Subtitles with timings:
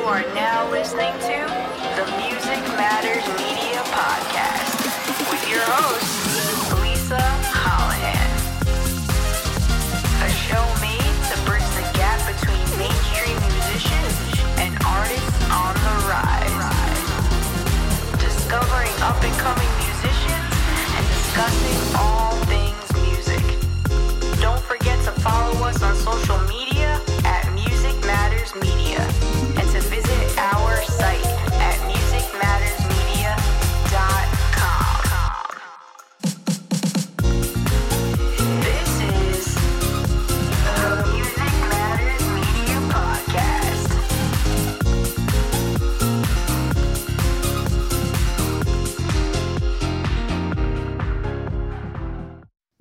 [0.00, 1.38] You are now listening to
[1.94, 6.19] the Music Matters Media Podcast with your host,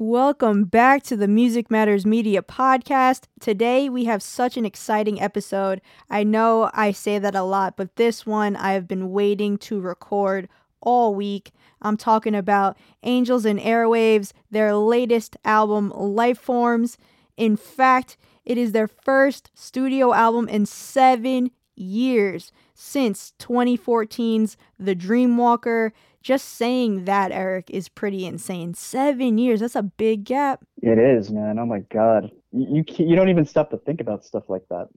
[0.10, 3.26] Welcome back to the Music Matters Media podcast.
[3.40, 5.82] Today we have such an exciting episode.
[6.10, 9.80] I know I say that a lot, but this one I have been waiting to
[9.80, 10.50] record
[10.82, 11.52] all week.
[11.84, 16.98] I'm talking about Angels and Airwaves, their latest album, Life Forms.
[17.38, 25.92] In fact, it is their first studio album in seven years since 2014's The Dreamwalker.
[26.22, 28.74] Just saying that, Eric, is pretty insane.
[28.74, 30.66] Seven years, that's a big gap.
[30.82, 31.60] It is, man.
[31.60, 32.32] Oh my God.
[32.52, 34.90] You you, you don't even stop to think about stuff like that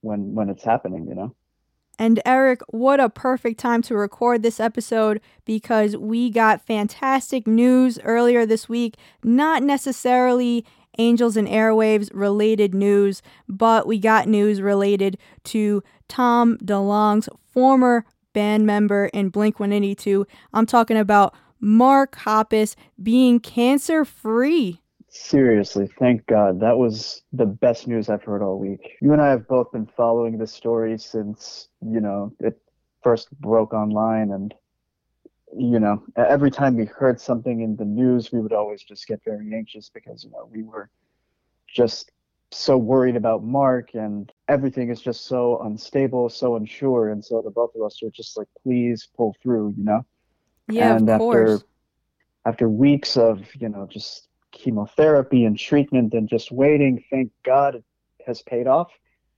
[0.00, 1.34] when when it's happening, you know?
[1.98, 7.98] And Eric, what a perfect time to record this episode because we got fantastic news
[8.04, 8.96] earlier this week.
[9.24, 10.64] Not necessarily
[10.98, 18.04] Angels and Airwaves related news, but we got news related to Tom DeLonge's former
[18.38, 20.24] band member in Blink 182.
[20.52, 24.80] I'm talking about Mark Hoppus being cancer free.
[25.08, 26.60] Seriously, thank God.
[26.60, 28.92] That was the best news I've heard all week.
[29.02, 32.62] You and I have both been following this story since, you know, it
[33.02, 34.54] first broke online and
[35.56, 39.20] you know, every time we heard something in the news, we would always just get
[39.24, 40.90] very anxious because, you know, we were
[41.66, 42.12] just
[42.50, 47.10] so worried about Mark and everything is just so unstable, so unsure.
[47.10, 50.04] And so the both of us are just like, please pull through, you know?
[50.68, 51.64] Yeah, and of after course.
[52.46, 57.84] after weeks of, you know, just chemotherapy and treatment and just waiting, thank God it
[58.26, 58.90] has paid off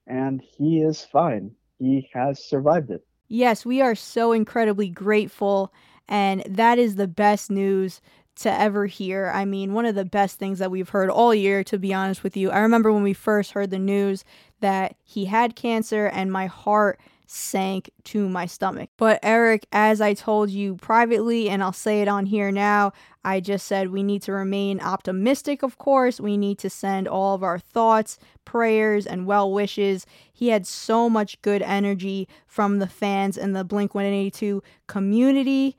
[0.06, 1.52] and he is fine.
[1.78, 3.06] He has survived it.
[3.28, 5.72] Yes, we are so incredibly grateful,
[6.08, 8.00] and that is the best news
[8.40, 9.30] to ever hear.
[9.34, 12.22] I mean, one of the best things that we've heard all year, to be honest
[12.22, 12.50] with you.
[12.50, 14.24] I remember when we first heard the news
[14.60, 18.90] that he had cancer, and my heart sank to my stomach.
[18.96, 22.92] But Eric, as I told you privately, and I'll say it on here now,
[23.24, 26.18] I just said we need to remain optimistic, of course.
[26.18, 30.06] We need to send all of our thoughts, prayers, and well wishes.
[30.32, 35.76] He had so much good energy from the fans and the Blink 182 community.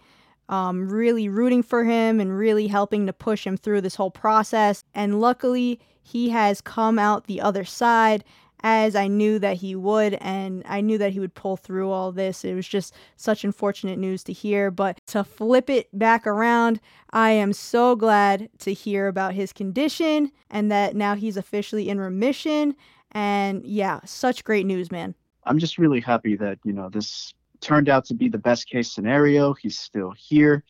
[0.52, 4.84] Um, really rooting for him and really helping to push him through this whole process.
[4.94, 8.24] And luckily, he has come out the other side
[8.64, 12.12] as I knew that he would, and I knew that he would pull through all
[12.12, 12.46] this.
[12.46, 14.70] It was just such unfortunate news to hear.
[14.70, 16.80] But to flip it back around,
[17.12, 22.00] I am so glad to hear about his condition and that now he's officially in
[22.00, 22.76] remission.
[23.14, 25.16] And yeah, such great news, man.
[25.46, 28.92] I'm just really happy that, you know, this turned out to be the best case
[28.92, 29.54] scenario.
[29.54, 30.64] He's still here.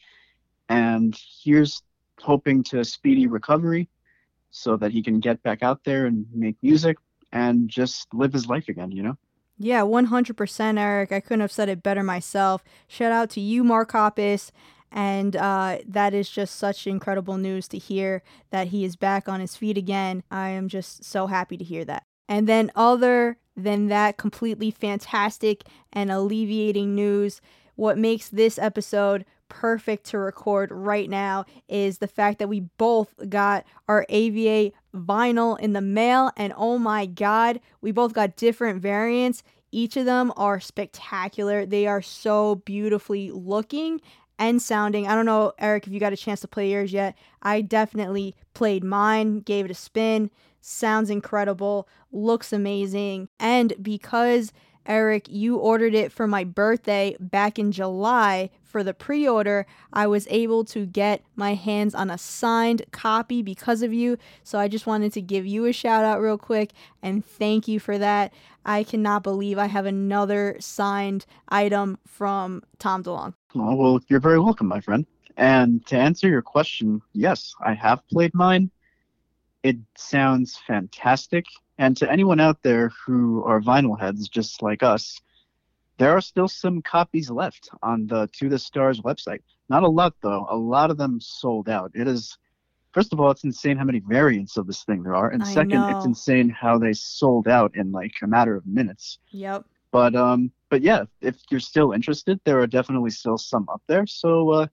[0.69, 1.81] And here's
[2.19, 3.89] hoping to speedy recovery
[4.51, 6.97] so that he can get back out there and make music
[7.31, 9.17] and just live his life again, you know?
[9.57, 11.11] Yeah, 100%, Eric.
[11.11, 12.63] I couldn't have said it better myself.
[12.87, 14.51] Shout out to you, Mark Hoppus.
[14.91, 19.39] And uh, that is just such incredible news to hear that he is back on
[19.39, 20.23] his feet again.
[20.29, 22.03] I am just so happy to hear that.
[22.27, 27.41] And then, other than that, completely fantastic and alleviating news,
[27.75, 33.13] what makes this episode perfect to record right now is the fact that we both
[33.27, 36.31] got our AVA vinyl in the mail.
[36.37, 39.43] And oh my God, we both got different variants.
[39.71, 41.65] Each of them are spectacular.
[41.65, 43.99] They are so beautifully looking
[44.39, 45.07] and sounding.
[45.07, 47.17] I don't know, Eric, if you got a chance to play yours yet.
[47.41, 50.31] I definitely played mine, gave it a spin.
[50.61, 53.27] Sounds incredible, looks amazing.
[53.39, 54.53] And because
[54.85, 59.65] Eric, you ordered it for my birthday back in July for the pre order.
[59.93, 64.17] I was able to get my hands on a signed copy because of you.
[64.43, 66.71] So I just wanted to give you a shout out real quick
[67.01, 68.33] and thank you for that.
[68.65, 73.33] I cannot believe I have another signed item from Tom DeLonge.
[73.55, 75.05] Oh, well, you're very welcome, my friend.
[75.37, 78.69] And to answer your question, yes, I have played mine.
[79.63, 81.45] It sounds fantastic.
[81.77, 85.19] And to anyone out there who are vinyl heads just like us,
[85.97, 89.41] there are still some copies left on the To the Stars website.
[89.69, 90.47] Not a lot though.
[90.49, 91.91] A lot of them sold out.
[91.93, 92.37] It is
[92.91, 95.53] first of all, it's insane how many variants of this thing there are, and I
[95.53, 95.95] second, know.
[95.95, 99.19] it's insane how they sold out in like a matter of minutes.
[99.31, 99.65] Yep.
[99.91, 104.05] But um, but yeah, if you're still interested, there are definitely still some up there.
[104.07, 104.67] So uh,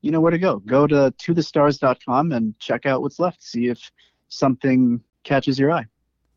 [0.00, 0.58] you know where to go.
[0.60, 3.42] Go to tothestars.com and check out what's left.
[3.42, 3.90] See if
[4.28, 5.86] something catches your eye.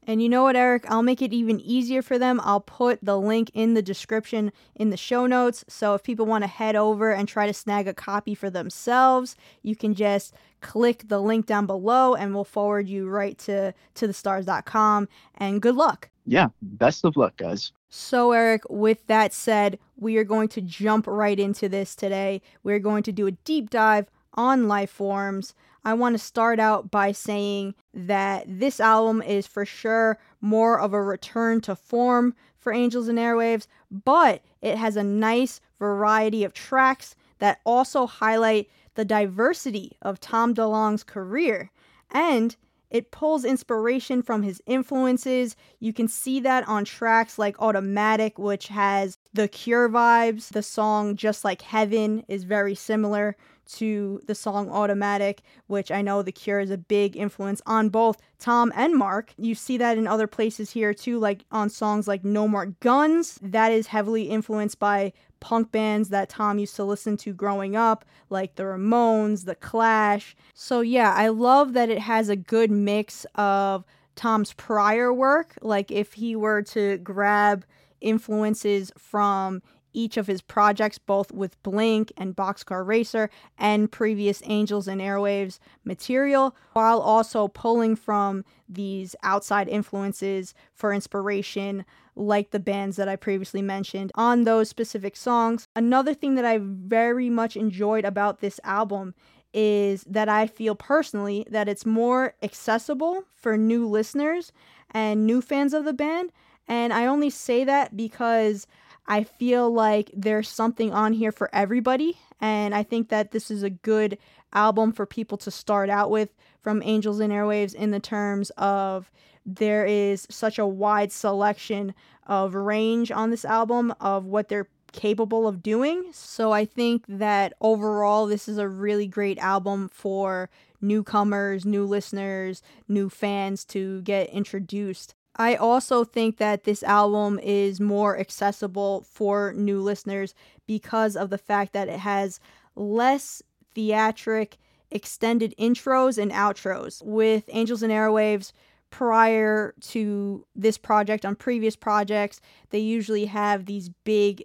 [0.09, 0.85] And you know what, Eric?
[0.87, 2.39] I'll make it even easier for them.
[2.41, 5.65] I'll put the link in the description in the show notes.
[5.67, 9.35] So if people want to head over and try to snag a copy for themselves,
[9.63, 14.07] you can just click the link down below and we'll forward you right to to
[14.07, 16.09] thestars.com and good luck.
[16.25, 17.73] Yeah, best of luck, guys.
[17.89, 22.41] So, Eric, with that said, we are going to jump right into this today.
[22.63, 25.53] We're going to do a deep dive on life forms.
[25.83, 30.93] I want to start out by saying that this album is for sure more of
[30.93, 36.53] a return to form for Angels and Airwaves, but it has a nice variety of
[36.53, 41.71] tracks that also highlight the diversity of Tom DeLonge's career.
[42.11, 42.55] And
[42.89, 45.55] it pulls inspiration from his influences.
[45.79, 50.49] You can see that on tracks like Automatic, which has the Cure vibes.
[50.49, 53.35] The song Just Like Heaven is very similar
[53.73, 58.17] to the song Automatic, which I know The Cure is a big influence on both
[58.39, 59.33] Tom and Mark.
[59.37, 63.39] You see that in other places here too, like on songs like No More Guns.
[63.41, 68.05] That is heavily influenced by punk bands that Tom used to listen to growing up,
[68.29, 70.35] like the Ramones, the Clash.
[70.53, 73.85] So, yeah, I love that it has a good mix of
[74.15, 75.57] Tom's prior work.
[75.61, 77.65] Like, if he were to grab
[78.01, 79.61] influences from
[79.97, 85.57] each of his projects, both with Blink and Boxcar Racer and previous Angels and Airwaves
[85.83, 91.83] material, while also pulling from these outside influences for inspiration,
[92.15, 95.67] like the bands that I previously mentioned on those specific songs.
[95.75, 99.15] Another thing that I very much enjoyed about this album
[99.51, 104.51] is that I feel personally that it's more accessible for new listeners
[104.91, 106.31] and new fans of the band.
[106.67, 108.67] And I only say that because
[109.07, 112.17] I feel like there's something on here for everybody.
[112.39, 114.17] And I think that this is a good
[114.53, 116.29] album for people to start out with
[116.61, 119.09] from Angels and Airwaves in the terms of
[119.45, 121.93] there is such a wide selection
[122.25, 126.05] of range on this album of what they're capable of doing.
[126.11, 130.49] So I think that overall, this is a really great album for
[130.81, 135.15] newcomers, new listeners, new fans to get introduced.
[135.37, 140.33] I also think that this album is more accessible for new listeners
[140.65, 142.39] because of the fact that it has
[142.75, 143.43] less
[143.75, 144.57] theatric
[144.89, 147.03] extended intros and outros.
[147.03, 148.51] With Angels and Airwaves,
[148.89, 154.43] prior to this project, on previous projects, they usually have these big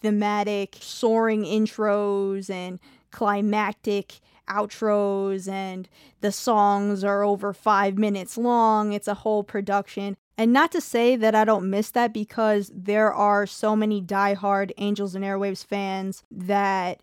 [0.00, 2.80] thematic soaring intros and
[3.12, 5.88] climactic outros and
[6.20, 11.16] the songs are over five minutes long it's a whole production and not to say
[11.16, 16.24] that i don't miss that because there are so many diehard angels and airwaves fans
[16.30, 17.02] that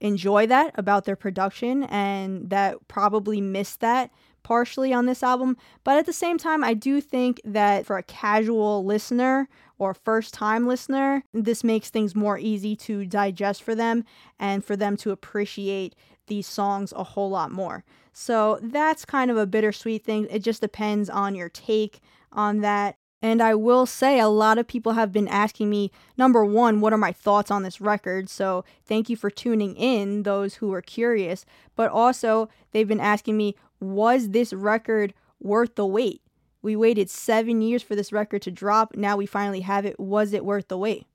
[0.00, 4.10] enjoy that about their production and that probably miss that
[4.42, 5.56] partially on this album.
[5.84, 9.48] But at the same time, I do think that for a casual listener
[9.78, 14.04] or first time listener, this makes things more easy to digest for them
[14.38, 15.94] and for them to appreciate
[16.26, 17.84] these songs a whole lot more.
[18.12, 20.26] So that's kind of a bittersweet thing.
[20.30, 22.00] It just depends on your take
[22.32, 22.96] on that.
[23.24, 26.92] And I will say, a lot of people have been asking me, number one, what
[26.92, 28.28] are my thoughts on this record?
[28.28, 31.44] So thank you for tuning in, those who are curious.
[31.76, 36.20] But also, they've been asking me, was this record worth the wait?
[36.62, 38.96] We waited seven years for this record to drop.
[38.96, 40.00] Now we finally have it.
[40.00, 41.06] Was it worth the wait?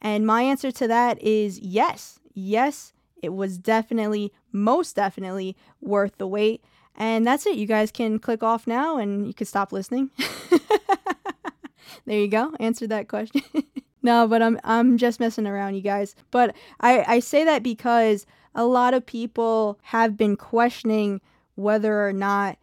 [0.00, 2.20] And my answer to that is yes.
[2.32, 6.64] Yes, it was definitely, most definitely worth the wait.
[6.96, 7.56] And that's it.
[7.56, 10.10] You guys can click off now and you can stop listening.
[12.04, 12.52] there you go.
[12.60, 13.42] Answered that question.
[14.02, 16.14] no, but I'm I'm just messing around, you guys.
[16.30, 21.20] But I, I say that because a lot of people have been questioning
[21.54, 22.58] whether or not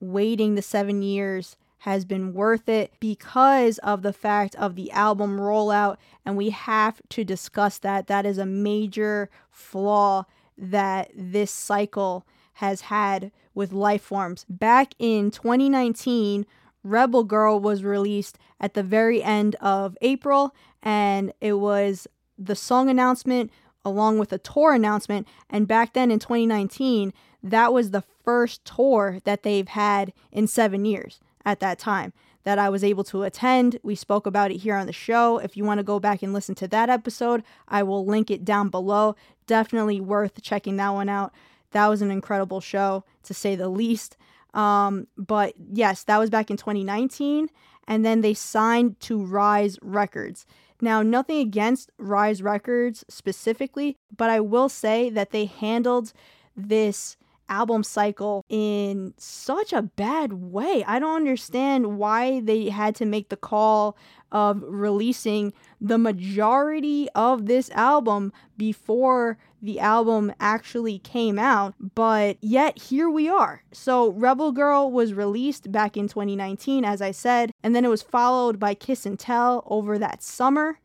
[0.00, 5.38] waiting the seven years has been worth it because of the fact of the album
[5.38, 10.24] rollout and we have to discuss that that is a major flaw
[10.56, 16.46] that this cycle has had with life forms back in 2019
[16.84, 22.06] rebel girl was released at the very end of april and it was
[22.38, 23.50] the song announcement
[23.84, 27.12] along with a tour announcement and back then in 2019
[27.42, 32.12] that was the first tour that they've had in seven years at that time.
[32.44, 33.78] that I was able to attend.
[33.82, 35.38] We spoke about it here on the show.
[35.38, 38.44] If you want to go back and listen to that episode, I will link it
[38.44, 39.16] down below.
[39.46, 41.32] Definitely worth checking that one out.
[41.72, 44.16] That was an incredible show, to say the least.
[44.54, 47.48] Um, but yes, that was back in 2019.
[47.86, 50.46] And then they signed to Rise Records.
[50.80, 56.12] Now, nothing against Rise Records specifically, but I will say that they handled
[56.56, 57.16] this
[57.48, 60.84] album cycle in such a bad way.
[60.86, 63.96] I don't understand why they had to make the call
[64.30, 72.78] of releasing the majority of this album before the album actually came out, but yet
[72.78, 73.62] here we are.
[73.72, 78.02] So, Rebel Girl was released back in 2019, as I said, and then it was
[78.02, 80.78] followed by Kiss and Tell over that summer.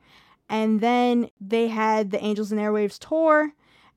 [0.50, 3.54] And then they had the Angels and Airwaves tour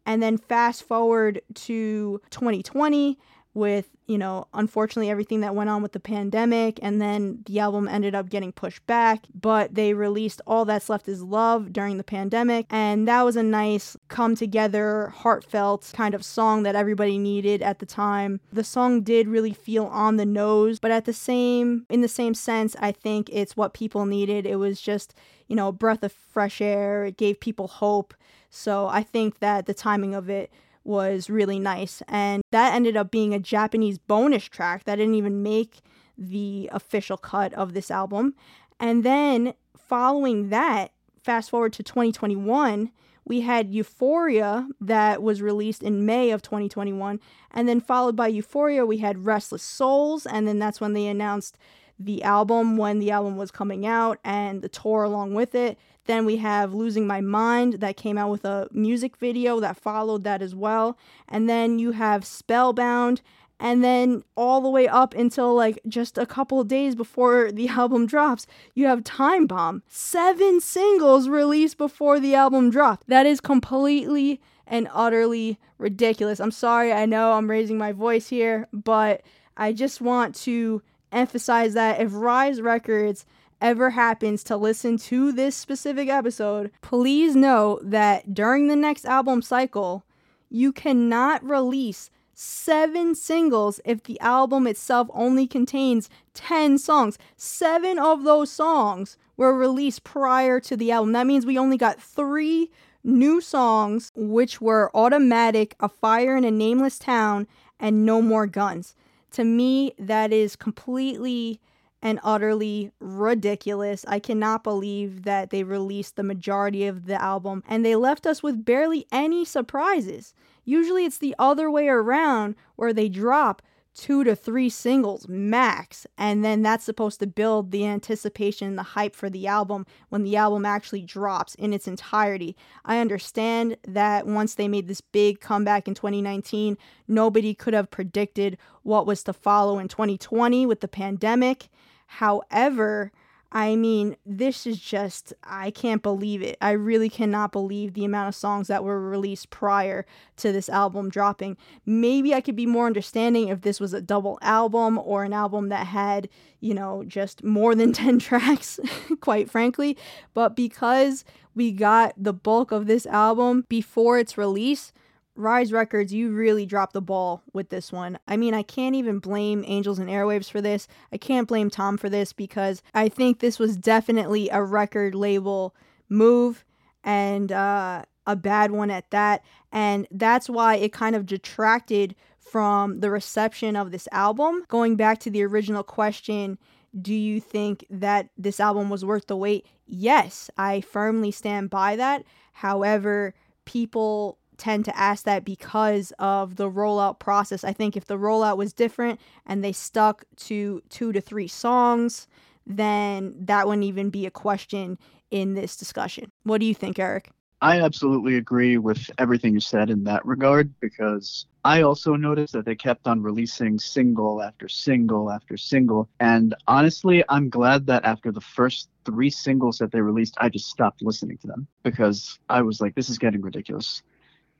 [0.06, 3.18] and then fast forward to 2020
[3.56, 6.78] with, you know, unfortunately everything that went on with the pandemic.
[6.82, 9.24] And then the album ended up getting pushed back.
[9.34, 12.66] But they released All That's Left Is Love during the pandemic.
[12.70, 17.78] And that was a nice come together, heartfelt kind of song that everybody needed at
[17.78, 18.40] the time.
[18.52, 22.34] The song did really feel on the nose, but at the same, in the same
[22.34, 24.46] sense, I think it's what people needed.
[24.46, 25.14] It was just,
[25.48, 27.06] you know, a breath of fresh air.
[27.06, 28.14] It gave people hope.
[28.50, 30.52] So I think that the timing of it
[30.86, 32.02] was really nice.
[32.08, 35.80] And that ended up being a Japanese bonus track that didn't even make
[36.16, 38.34] the official cut of this album.
[38.80, 42.90] And then following that, fast forward to 2021,
[43.24, 47.20] we had Euphoria that was released in May of 2021.
[47.50, 50.26] And then followed by Euphoria, we had Restless Souls.
[50.26, 51.58] And then that's when they announced
[51.98, 55.78] the album when the album was coming out and the tour along with it.
[56.06, 60.24] Then we have Losing My Mind that came out with a music video that followed
[60.24, 60.96] that as well.
[61.28, 63.22] And then you have Spellbound
[63.58, 68.06] and then all the way up until like just a couple days before the album
[68.06, 69.82] drops, you have Time Bomb.
[69.88, 73.08] Seven singles released before the album dropped.
[73.08, 76.40] That is completely and utterly ridiculous.
[76.40, 79.22] I'm sorry, I know I'm raising my voice here, but
[79.56, 80.82] I just want to
[81.12, 83.24] emphasize that if Rise Records
[83.60, 89.42] ever happens to listen to this specific episode, please know that during the next album
[89.42, 90.04] cycle,
[90.48, 97.18] you cannot release seven singles if the album itself only contains 10 songs.
[97.36, 101.12] Seven of those songs were released prior to the album.
[101.12, 102.70] That means we only got three
[103.02, 107.46] new songs, which were Automatic, A Fire in a Nameless Town,
[107.80, 108.94] and No More Guns.
[109.32, 111.60] To me, that is completely
[112.06, 114.04] and utterly ridiculous.
[114.06, 118.44] I cannot believe that they released the majority of the album and they left us
[118.44, 120.32] with barely any surprises.
[120.64, 123.60] Usually it's the other way around where they drop
[123.92, 128.82] two to three singles max and then that's supposed to build the anticipation and the
[128.82, 134.26] hype for the album when the album actually drops in its entirety i understand that
[134.26, 136.76] once they made this big comeback in 2019
[137.08, 141.70] nobody could have predicted what was to follow in 2020 with the pandemic
[142.06, 143.12] however
[143.52, 146.58] I mean, this is just, I can't believe it.
[146.60, 150.04] I really cannot believe the amount of songs that were released prior
[150.38, 151.56] to this album dropping.
[151.86, 155.68] Maybe I could be more understanding if this was a double album or an album
[155.68, 156.28] that had,
[156.60, 158.80] you know, just more than 10 tracks,
[159.20, 159.96] quite frankly.
[160.34, 164.92] But because we got the bulk of this album before its release,
[165.36, 168.18] Rise Records, you really dropped the ball with this one.
[168.26, 170.88] I mean, I can't even blame Angels and Airwaves for this.
[171.12, 175.74] I can't blame Tom for this because I think this was definitely a record label
[176.08, 176.64] move
[177.04, 179.44] and uh, a bad one at that.
[179.70, 184.64] And that's why it kind of detracted from the reception of this album.
[184.68, 186.58] Going back to the original question,
[187.00, 189.66] do you think that this album was worth the wait?
[189.86, 192.24] Yes, I firmly stand by that.
[192.52, 193.34] However,
[193.66, 197.64] people tend to ask that because of the rollout process.
[197.64, 202.26] I think if the rollout was different and they stuck to two to three songs,
[202.66, 204.98] then that wouldn't even be a question
[205.30, 206.30] in this discussion.
[206.44, 207.30] What do you think, Eric?
[207.62, 212.66] I absolutely agree with everything you said in that regard because I also noticed that
[212.66, 216.08] they kept on releasing single after single after single.
[216.20, 220.68] And honestly, I'm glad that after the first three singles that they released, I just
[220.68, 224.02] stopped listening to them because I was like, this is getting ridiculous.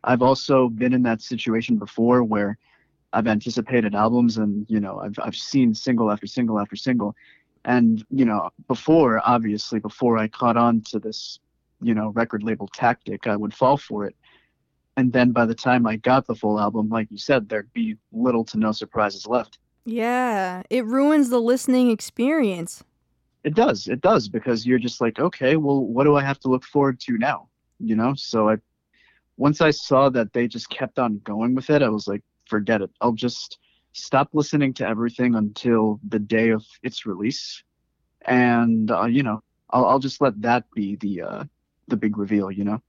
[0.07, 2.57] I've also been in that situation before where
[3.13, 7.15] I've anticipated albums and you know I've I've seen single after single after single,
[7.65, 11.41] and you know before obviously before I caught on to this
[11.83, 14.17] you know record label tactic I would fall for it,
[14.97, 17.97] and then by the time I got the full album, like you said, there'd be
[18.13, 19.59] little to no surprises left.
[19.85, 22.83] Yeah, it ruins the listening experience.
[23.45, 23.87] It does.
[23.87, 26.99] It does because you're just like, okay, well, what do I have to look forward
[27.01, 27.49] to now?
[27.79, 28.15] You know.
[28.15, 28.57] So I,
[29.37, 32.83] once I saw that they just kept on going with it, I was like, forget
[32.83, 32.91] it.
[33.01, 33.59] I'll just
[33.93, 37.63] stop listening to everything until the day of its release,
[38.23, 41.45] and uh, you know, I'll, I'll just let that be the uh,
[41.89, 42.51] the big reveal.
[42.51, 42.83] You know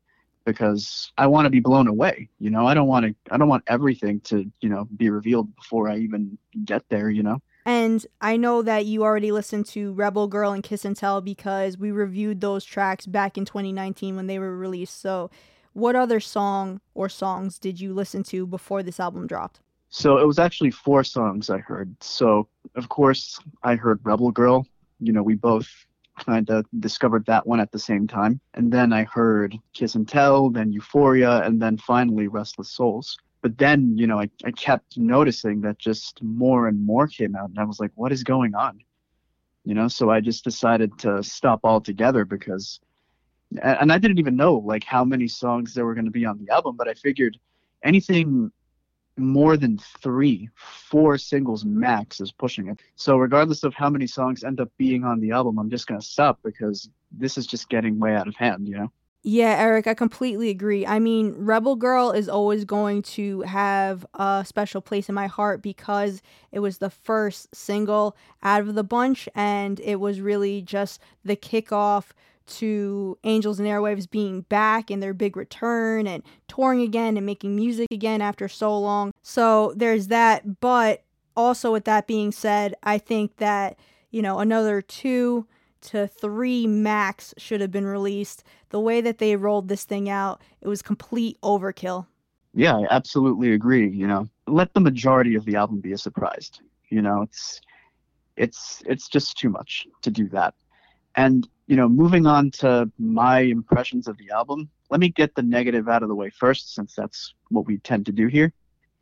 [0.47, 2.29] because I want to be blown away.
[2.39, 3.13] You know, I don't want to.
[3.29, 7.11] I don't want everything to you know be revealed before I even get there.
[7.11, 7.41] You know.
[7.65, 11.77] And I know that you already listened to Rebel Girl and Kiss and Tell because
[11.77, 15.01] we reviewed those tracks back in 2019 when they were released.
[15.01, 15.29] So,
[15.77, 19.60] what other song or songs did you listen to before this album dropped?
[19.89, 21.96] So, it was actually four songs I heard.
[22.01, 24.65] So, of course, I heard Rebel Girl.
[25.00, 25.69] You know, we both
[26.17, 28.39] kind of discovered that one at the same time.
[28.55, 33.15] And then I heard Kiss and Tell, then Euphoria, and then finally Restless Souls.
[33.41, 37.50] But then, you know, I, I kept noticing that just more and more came out,
[37.50, 38.79] and I was like, what is going on?
[39.63, 42.79] You know, so I just decided to stop altogether because,
[43.61, 46.37] and I didn't even know like how many songs there were going to be on
[46.37, 47.37] the album, but I figured
[47.83, 48.51] anything
[49.17, 52.79] more than three, four singles max is pushing it.
[52.95, 56.01] So regardless of how many songs end up being on the album, I'm just gonna
[56.01, 58.91] stop because this is just getting way out of hand, you know?
[59.23, 60.85] Yeah, Eric, I completely agree.
[60.85, 65.61] I mean, Rebel Girl is always going to have a special place in my heart
[65.61, 71.01] because it was the first single out of the bunch and it was really just
[71.25, 72.11] the kickoff
[72.47, 77.55] to Angels and Airwaves being back in their big return and touring again and making
[77.55, 79.11] music again after so long.
[79.21, 80.59] So there's that.
[80.59, 81.03] But
[81.35, 83.77] also, with that being said, I think that,
[84.11, 85.45] you know, another two
[85.81, 88.43] to three max should have been released.
[88.69, 92.07] The way that they rolled this thing out, it was complete overkill.
[92.53, 93.87] Yeah, I absolutely agree.
[93.89, 96.51] You know, let the majority of the album be a surprise.
[96.89, 97.61] You know, it's
[98.35, 100.55] it's it's just too much to do that.
[101.17, 105.43] And you know, moving on to my impressions of the album, let me get the
[105.43, 108.53] negative out of the way first, since that's what we tend to do here,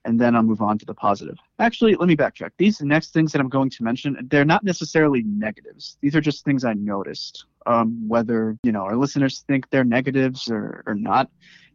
[0.03, 1.35] and then I'll move on to the positive.
[1.59, 2.51] Actually, let me backtrack.
[2.57, 5.97] These next things that I'm going to mention, they're not necessarily negatives.
[6.01, 7.45] These are just things I noticed.
[7.67, 11.29] Um, whether you know our listeners think they're negatives or, or not,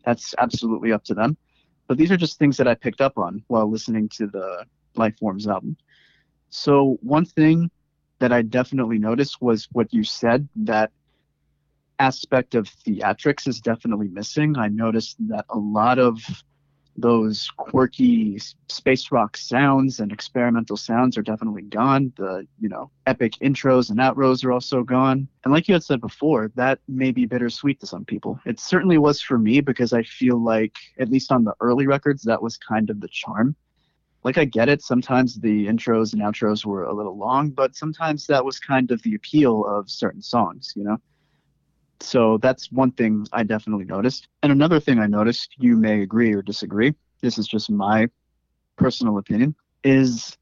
[0.04, 1.36] that's absolutely up to them.
[1.86, 4.64] But these are just things that I picked up on while listening to the
[4.96, 5.76] Lifeforms album.
[6.48, 7.70] So one thing
[8.20, 10.92] that I definitely noticed was what you said that
[11.98, 14.56] aspect of theatrics is definitely missing.
[14.56, 16.18] I noticed that a lot of
[16.96, 22.12] those quirky space rock sounds and experimental sounds are definitely gone.
[22.16, 25.28] The, you know, epic intros and outros are also gone.
[25.44, 28.38] And like you had said before, that may be bittersweet to some people.
[28.44, 32.22] It certainly was for me because I feel like, at least on the early records,
[32.24, 33.56] that was kind of the charm
[34.22, 34.82] like I get it.
[34.82, 39.02] Sometimes the intros and outros were a little long, but sometimes that was kind of
[39.02, 40.98] the appeal of certain songs, you know?
[42.00, 44.28] So that's one thing I definitely noticed.
[44.42, 48.08] And another thing I noticed, you may agree or disagree, this is just my
[48.76, 49.54] personal opinion,
[49.84, 50.36] is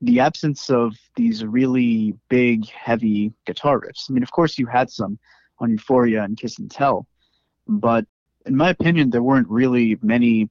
[0.00, 4.10] the absence of these really big, heavy guitar riffs.
[4.10, 5.18] I mean, of course, you had some
[5.58, 7.06] on Euphoria and Kiss and Tell,
[7.68, 8.06] but
[8.46, 10.50] in my opinion, there weren't really many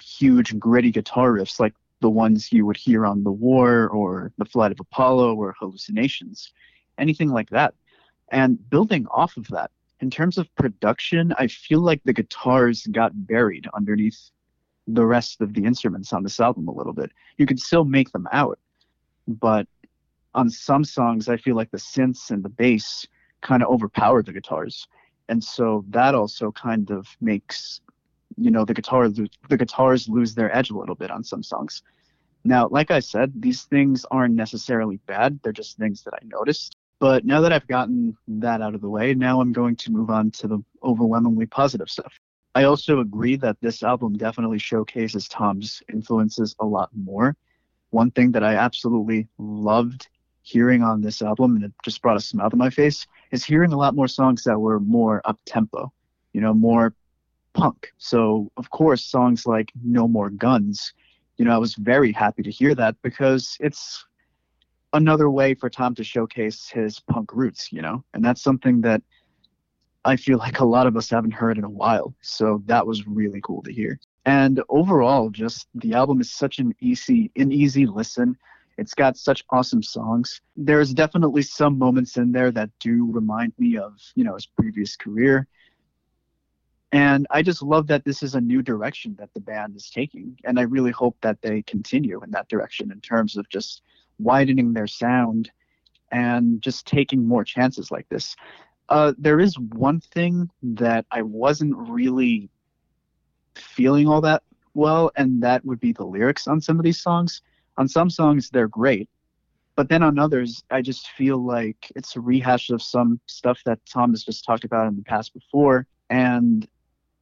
[0.00, 4.44] huge, gritty guitar riffs like the ones you would hear on The War or The
[4.44, 6.52] Flight of Apollo or Hallucinations,
[6.98, 7.72] anything like that.
[8.30, 13.12] And building off of that, in terms of production, I feel like the guitars got
[13.26, 14.20] buried underneath
[14.86, 17.10] the rest of the instruments on this album a little bit.
[17.38, 18.58] You could still make them out,
[19.26, 19.66] but
[20.34, 23.06] on some songs, I feel like the synths and the bass
[23.40, 24.86] kind of overpower the guitars.
[25.30, 27.80] And so that also kind of makes
[28.36, 31.82] you know the guitar the guitars lose their edge a little bit on some songs.
[32.44, 36.76] Now like i said these things aren't necessarily bad they're just things that i noticed.
[36.98, 40.10] But now that i've gotten that out of the way now i'm going to move
[40.10, 42.12] on to the overwhelmingly positive stuff.
[42.54, 47.36] I also agree that this album definitely showcases tom's influences a lot more.
[47.90, 50.08] One thing that i absolutely loved
[50.42, 53.72] hearing on this album and it just brought a smile to my face is hearing
[53.72, 55.90] a lot more songs that were more up tempo
[56.34, 56.92] you know more
[57.54, 57.92] punk.
[57.98, 60.92] So, of course, songs like No More Guns,
[61.36, 64.04] you know, I was very happy to hear that because it's
[64.92, 69.02] another way for Tom to showcase his punk roots, you know, and that's something that
[70.04, 72.14] I feel like a lot of us haven't heard in a while.
[72.20, 73.98] So that was really cool to hear.
[74.26, 78.36] And overall, just the album is such an easy, an easy listen.
[78.76, 80.40] It's got such awesome songs.
[80.56, 84.96] There's definitely some moments in there that do remind me of, you know, his previous
[84.96, 85.46] career.
[86.94, 90.38] And I just love that this is a new direction that the band is taking.
[90.44, 93.82] And I really hope that they continue in that direction in terms of just
[94.20, 95.50] widening their sound
[96.12, 98.36] and just taking more chances like this.
[98.88, 102.48] Uh, there is one thing that I wasn't really
[103.56, 107.42] feeling all that well, and that would be the lyrics on some of these songs.
[107.76, 109.08] On some songs, they're great,
[109.74, 113.80] but then on others, I just feel like it's a rehash of some stuff that
[113.84, 116.68] Tom has just talked about in the past before, and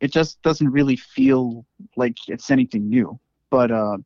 [0.03, 1.65] it just doesn't really feel
[1.97, 3.19] like it's anything new.
[3.51, 3.99] But uh,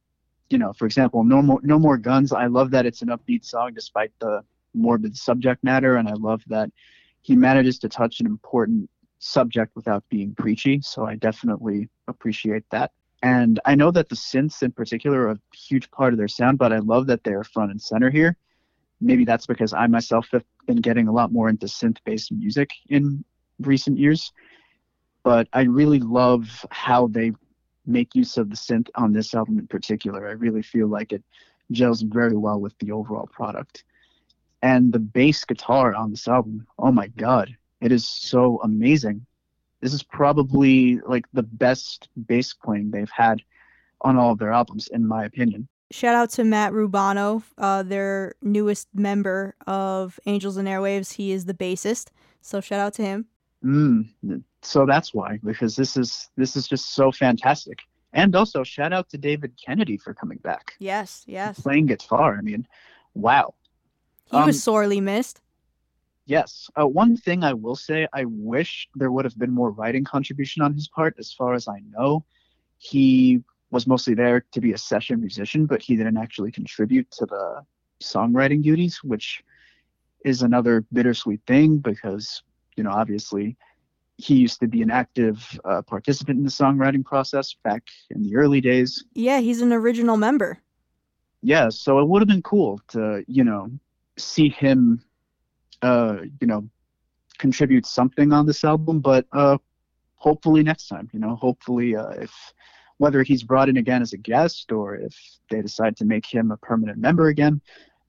[0.51, 2.33] you know, for example, no more no more guns.
[2.33, 4.43] I love that it's an upbeat song despite the
[4.75, 6.71] morbid subject matter, and I love that
[7.23, 10.81] he manages to touch an important subject without being preachy.
[10.83, 12.93] So I definitely appreciate that.
[13.23, 16.59] And I know that the synths in particular are a huge part of their sound,
[16.59, 18.37] but I love that they're front and center here.
[19.01, 22.71] Maybe that's because I myself have been getting a lot more into synth based music
[22.91, 23.25] in
[23.61, 24.31] recent years.
[25.27, 27.33] But I really love how they
[27.85, 30.29] make use of the synth on this album in particular.
[30.29, 31.23] I really feel like it
[31.73, 33.85] gels very well with the overall product.
[34.63, 39.27] And the bass guitar on this album, oh my god, it is so amazing
[39.81, 43.43] this is probably like the best bass playing they've had
[44.01, 45.69] on all of their albums, in my opinion.
[45.93, 51.15] Shout out to Matt Rubano, uh, their newest member of Angels and Airwaves.
[51.15, 52.09] He is the bassist,
[52.41, 53.27] so shout out to him.
[53.67, 57.81] Mm, so that's why, because this is this is just so fantastic.
[58.13, 60.75] And also shout out to David Kennedy for coming back.
[60.79, 61.61] Yes, yes.
[61.61, 62.37] Playing guitar.
[62.39, 62.67] I mean,
[63.15, 63.55] wow.
[64.31, 65.41] He um, was sorely missed.
[66.27, 66.71] Yes.
[66.81, 70.63] Uh, one thing I will say, I wish there would have been more writing contribution
[70.63, 71.15] on his part.
[71.19, 72.25] As far as I know,
[72.79, 77.27] he was mostly there to be a session musician, but he didn't actually contribute to
[77.27, 77.63] the
[78.03, 79.43] songwriting duties, which
[80.25, 82.43] is another bittersweet thing because,
[82.77, 83.57] you know, obviously
[84.19, 88.37] he used to be an active uh, participant in the songwriting process back in the
[88.37, 89.05] early days.
[89.15, 90.59] Yeah, he's an original member.
[91.43, 93.71] Yeah, so it would have been cool to, you know,
[94.17, 95.03] see him
[95.83, 96.69] uh, you know,
[97.39, 99.59] contribute something on this album, but uh,
[100.15, 102.33] hopefully next time, you know, hopefully uh, if
[102.99, 105.15] whether he's brought in again as a guest or if
[105.51, 107.61] they decide to make him a permanent member again,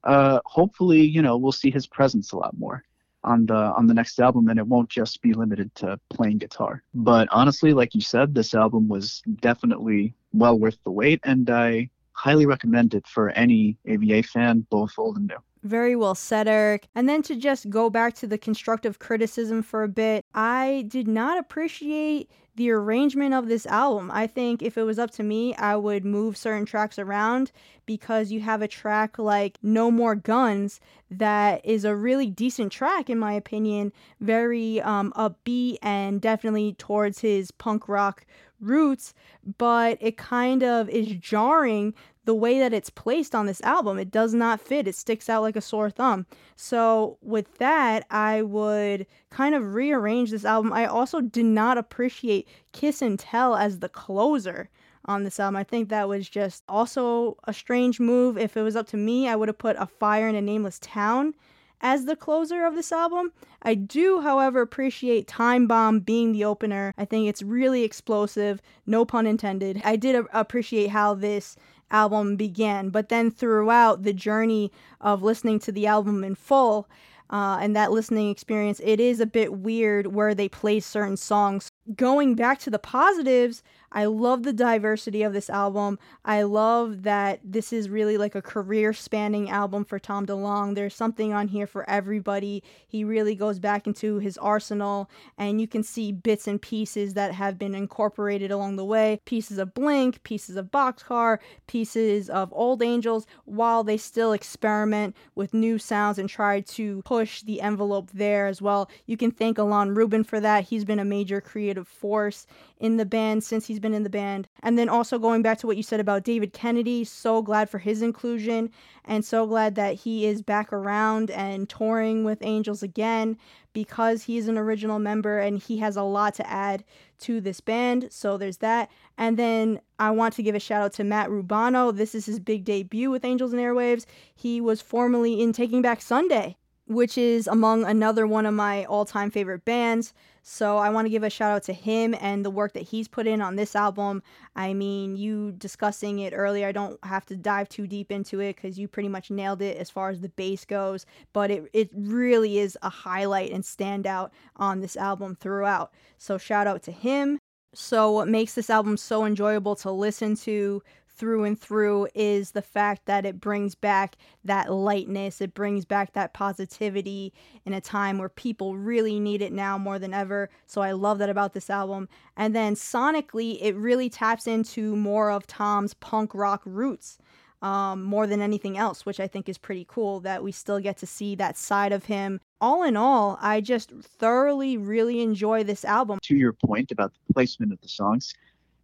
[0.05, 2.83] uh, hopefully, you know, we'll see his presence a lot more
[3.27, 6.83] on the on the next album and it won't just be limited to playing guitar.
[6.93, 11.89] But honestly, like you said, this album was definitely well worth the wait and I
[12.13, 15.37] highly recommend it for any AVA fan, both old and new.
[15.63, 16.87] Very well said, Eric.
[16.95, 21.07] And then to just go back to the constructive criticism for a bit, I did
[21.07, 24.09] not appreciate the arrangement of this album.
[24.11, 27.51] I think if it was up to me, I would move certain tracks around
[27.85, 30.79] because you have a track like No More Guns
[31.11, 37.19] that is a really decent track, in my opinion, very um, upbeat and definitely towards
[37.19, 38.25] his punk rock
[38.59, 39.13] roots,
[39.57, 41.93] but it kind of is jarring
[42.27, 43.97] the way that it's placed on this album.
[43.97, 44.85] It does not fit.
[44.85, 46.25] It sticks out like a sore thumb.
[46.57, 50.73] So, with that, I would kind of rearrange this album.
[50.73, 54.69] I also did not appreciate Kiss and Tell as the closer
[55.05, 55.55] on this album.
[55.55, 58.37] I think that was just also a strange move.
[58.37, 60.79] If it was up to me, I would have put A Fire in a Nameless
[60.79, 61.33] Town
[61.79, 63.31] as the closer of this album.
[63.61, 66.93] I do, however, appreciate Time Bomb being the opener.
[66.97, 69.81] I think it's really explosive, no pun intended.
[69.83, 71.55] I did appreciate how this
[71.91, 72.89] album began.
[72.89, 74.71] But then throughout the journey
[75.01, 76.87] of listening to the album in full,
[77.29, 81.69] uh, and that listening experience, it is a bit weird where they play certain songs.
[81.95, 85.97] Going back to the positives, I love the diversity of this album.
[86.25, 90.75] I love that this is really like a career spanning album for Tom DeLonge.
[90.75, 92.63] There's something on here for everybody.
[92.85, 97.33] He really goes back into his arsenal, and you can see bits and pieces that
[97.33, 102.83] have been incorporated along the way pieces of Blink, pieces of Boxcar, pieces of Old
[102.83, 108.47] Angels, while they still experiment with new sounds and try to push the envelope there
[108.47, 108.89] as well.
[109.05, 110.65] You can thank Ilan Rubin for that.
[110.65, 111.39] He's been a major
[111.77, 112.47] creative force
[112.79, 114.47] in the band since he's been in the band.
[114.63, 117.77] And then also going back to what you said about David Kennedy, so glad for
[117.79, 118.71] his inclusion
[119.05, 123.37] and so glad that he is back around and touring with Angels again
[123.73, 126.83] because he's an original member and he has a lot to add
[127.19, 128.07] to this band.
[128.11, 128.89] So there's that.
[129.17, 131.95] And then I want to give a shout out to Matt Rubano.
[131.95, 134.05] This is his big debut with Angels and Airwaves.
[134.35, 139.05] He was formerly in Taking Back Sunday which is among another one of my all
[139.05, 140.13] time favorite bands.
[140.41, 143.09] So I want to give a shout out to him and the work that he's
[143.09, 144.23] put in on this album.
[144.55, 148.55] I mean, you discussing it earlier, I don't have to dive too deep into it
[148.55, 151.89] because you pretty much nailed it as far as the bass goes, but it, it
[151.93, 155.91] really is a highlight and standout on this album throughout.
[156.17, 157.39] So shout out to him.
[157.73, 160.81] So, what makes this album so enjoyable to listen to
[161.17, 166.13] through and through is the fact that it brings back that lightness, it brings back
[166.13, 167.33] that positivity
[167.65, 170.49] in a time where people really need it now more than ever.
[170.65, 172.07] So I love that about this album.
[172.35, 177.17] And then sonically, it really taps into more of Tom's punk rock roots.
[177.59, 180.95] Um, more than anything else, which I think is pretty cool that we still get
[180.97, 182.39] to see that side of him.
[182.61, 186.19] All in all, I just thoroughly really enjoy this album.
[186.21, 188.35] To your point about the placement of the songs,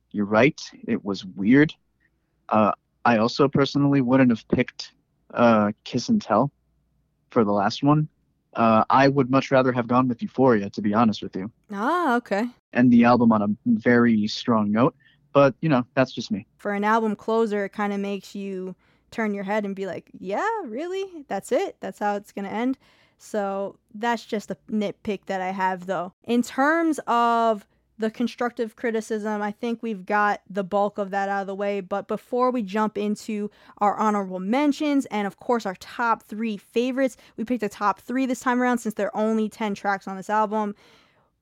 [0.10, 0.60] you're right.
[0.88, 1.76] It was weird.
[2.50, 2.72] Uh,
[3.06, 4.94] I also personally wouldn't have picked
[5.34, 6.52] uh, Kiss and Tell
[7.32, 8.08] for the last one.
[8.54, 11.52] Uh, I would much rather have gone with Euphoria, to be honest with you.
[11.72, 12.48] Ah, okay.
[12.72, 14.96] And the album on a very strong note.
[15.34, 16.46] But, you know, that's just me.
[16.58, 18.76] For an album closer, it kind of makes you
[19.10, 21.26] turn your head and be like, yeah, really?
[21.28, 21.78] That's it?
[21.80, 22.78] That's how it's going to end?
[23.18, 26.14] So that's just a nitpick that I have, though.
[26.26, 27.66] In terms of
[27.98, 31.80] the constructive criticism, I think we've got the bulk of that out of the way.
[31.82, 37.18] But before we jump into our honorable mentions and, of course, our top three favorites,
[37.38, 40.18] we picked the top three this time around since there are only 10 tracks on
[40.18, 40.76] this album.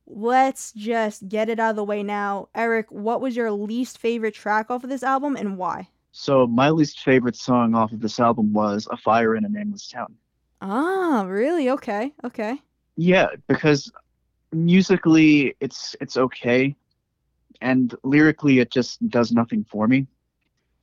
[0.08, 2.50] Let's just get it out of the way now.
[2.54, 5.88] Eric, what was your least favorite track off of this album and why?
[6.12, 9.88] So, my least favorite song off of this album was A Fire in a Nameless
[9.88, 10.14] Town.
[10.62, 11.70] Ah, really?
[11.70, 12.62] Okay, okay.
[12.98, 13.92] Yeah, because
[14.52, 16.76] musically it's it's okay.
[17.62, 20.08] And lyrically it just does nothing for me.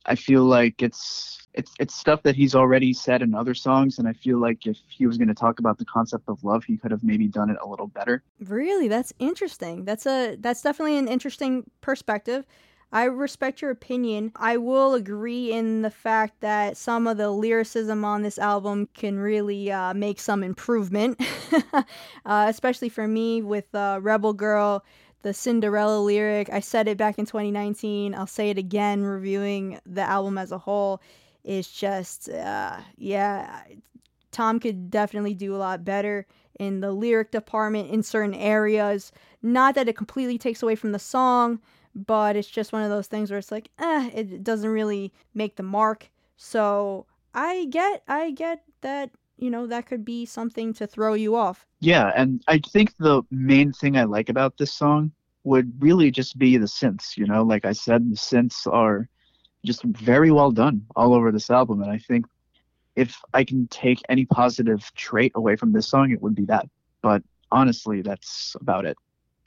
[0.05, 4.07] I feel like it's it's it's stuff that he's already said in other songs and
[4.07, 6.77] i feel like if he was going to talk about the concept of love he
[6.77, 8.23] could have maybe done it a little better.
[8.39, 8.87] Really?
[8.87, 9.83] That's interesting.
[9.83, 12.45] That's a that's definitely an interesting perspective
[12.91, 14.31] I respect your opinion.
[14.35, 19.19] I will agree in the fact that some of the lyricism on this album can
[19.19, 21.21] really uh, make some improvement,
[21.73, 24.83] uh, especially for me with uh, Rebel Girl,
[25.21, 26.49] the Cinderella lyric.
[26.49, 28.15] I said it back in 2019.
[28.15, 30.99] I'll say it again, reviewing the album as a whole.
[31.43, 33.63] It's just, uh, yeah,
[34.31, 36.25] Tom could definitely do a lot better
[36.59, 39.11] in the lyric department in certain areas.
[39.43, 41.59] Not that it completely takes away from the song
[41.95, 45.55] but it's just one of those things where it's like, eh, it doesn't really make
[45.55, 46.09] the mark.
[46.37, 51.35] So I get, I get that, you know, that could be something to throw you
[51.35, 51.65] off.
[51.79, 55.11] Yeah, and I think the main thing I like about this song
[55.43, 57.17] would really just be the synths.
[57.17, 59.07] You know, like I said, the synths are
[59.65, 62.25] just very well done all over this album, and I think
[62.95, 66.67] if I can take any positive trait away from this song, it would be that.
[67.01, 68.97] But honestly, that's about it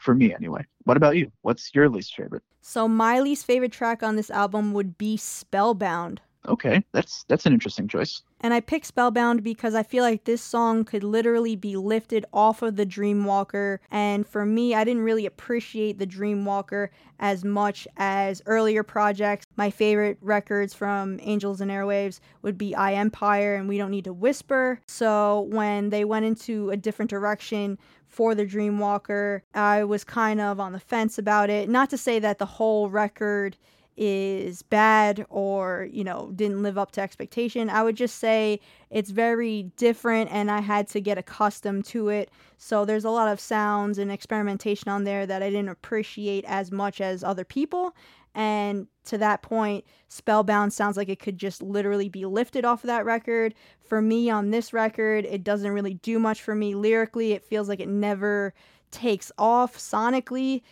[0.02, 0.64] for me anyway.
[0.84, 1.30] What about you?
[1.42, 2.42] What's your least favorite?
[2.60, 6.20] So my least favorite track on this album would be Spellbound.
[6.48, 8.22] Okay, that's that's an interesting choice.
[8.40, 12.62] And I picked Spellbound because I feel like this song could literally be lifted off
[12.62, 13.78] of the Dreamwalker.
[13.92, 16.88] And for me, I didn't really appreciate the Dreamwalker
[17.20, 19.46] as much as earlier projects.
[19.54, 24.04] My favorite records from Angels and Airwaves would be I Empire and We Don't Need
[24.04, 24.80] to Whisper.
[24.88, 27.78] So when they went into a different direction
[28.12, 31.68] for the Dreamwalker, I was kind of on the fence about it.
[31.68, 33.56] Not to say that the whole record
[33.96, 37.70] is bad or you know didn't live up to expectation.
[37.70, 42.30] I would just say it's very different and i had to get accustomed to it.
[42.56, 46.70] So there's a lot of sounds and experimentation on there that i didn't appreciate as
[46.70, 47.94] much as other people
[48.34, 52.88] and to that point spellbound sounds like it could just literally be lifted off of
[52.88, 57.32] that record for me on this record it doesn't really do much for me lyrically
[57.32, 58.54] it feels like it never
[58.90, 60.62] takes off sonically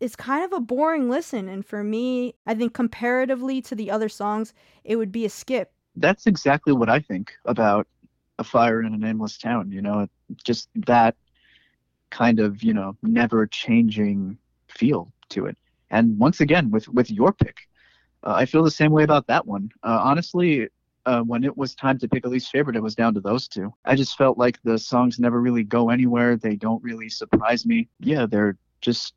[0.00, 1.48] it's kind of a boring listen.
[1.48, 4.52] And for me, I think comparatively to the other songs,
[4.84, 5.72] it would be a skip.
[5.96, 7.86] That's exactly what I think about
[8.38, 9.70] A Fire in a Nameless Town.
[9.70, 10.08] You know,
[10.42, 11.16] just that
[12.10, 14.36] kind of, you know, never changing
[14.68, 15.56] feel to it.
[15.90, 17.56] And once again, with, with your pick,
[18.24, 19.70] uh, I feel the same way about that one.
[19.82, 20.68] Uh, honestly,
[21.06, 23.46] uh, when it was time to pick a least favorite, it was down to those
[23.46, 23.72] two.
[23.84, 26.36] I just felt like the songs never really go anywhere.
[26.36, 27.88] They don't really surprise me.
[28.00, 29.14] Yeah, they're just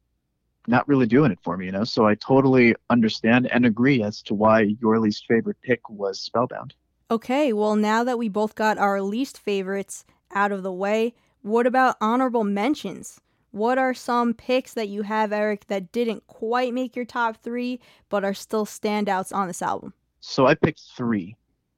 [0.68, 1.86] not really doing it for me, you know.
[1.86, 6.74] So I totally understand and agree as to why your least favorite pick was Spellbound.
[7.10, 10.04] Okay, well now that we both got our least favorites
[10.34, 13.22] out of the way, what about honorable mentions?
[13.58, 17.80] What are some picks that you have, Eric, that didn't quite make your top three,
[18.08, 19.94] but are still standouts on this album?
[20.20, 21.36] So I picked three,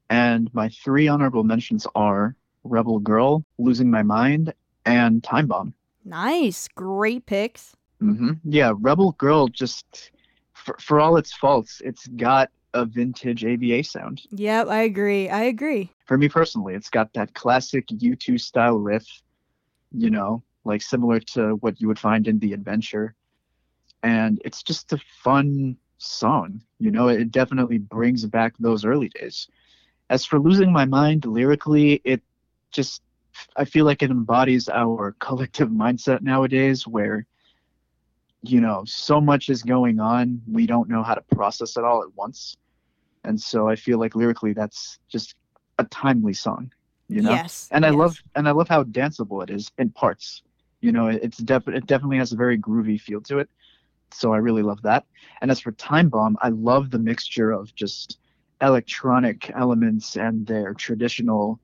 [0.10, 4.54] and my three honorable mentions are Rebel Girl, Losing My Mind,
[4.86, 5.74] and Time Bomb.
[6.04, 7.78] Nice, great picks.
[8.02, 8.34] Mm-hmm.
[8.44, 10.12] Yeah, Rebel Girl just
[10.52, 14.24] for, for all its faults, it's got a vintage AVA sound.
[14.32, 15.30] Yep, I agree.
[15.30, 15.92] I agree.
[16.06, 19.08] For me personally, it's got that classic U2 style riff,
[19.94, 23.16] you know, like similar to what you would find in The Adventure.
[24.04, 26.62] And it's just a fun song.
[26.80, 29.50] You know, it definitely brings back those early days.
[30.10, 32.22] As for losing my mind lyrically, it
[32.72, 33.02] just
[33.56, 37.26] I feel like it embodies our collective mindset nowadays where
[38.42, 42.02] you know, so much is going on, we don't know how to process it all
[42.04, 42.56] at once.
[43.24, 45.36] And so I feel like lyrically that's just
[45.78, 46.72] a timely song,
[47.10, 47.32] you know.
[47.32, 47.68] Yes.
[47.72, 47.98] and I yes.
[47.98, 50.42] love and I love how danceable it is in parts.
[50.82, 53.50] You know, it's def- it definitely has a very groovy feel to it.
[54.12, 55.06] So I really love that.
[55.42, 58.18] And as for Time Bomb, I love the mixture of just
[58.62, 61.60] electronic elements and their traditional,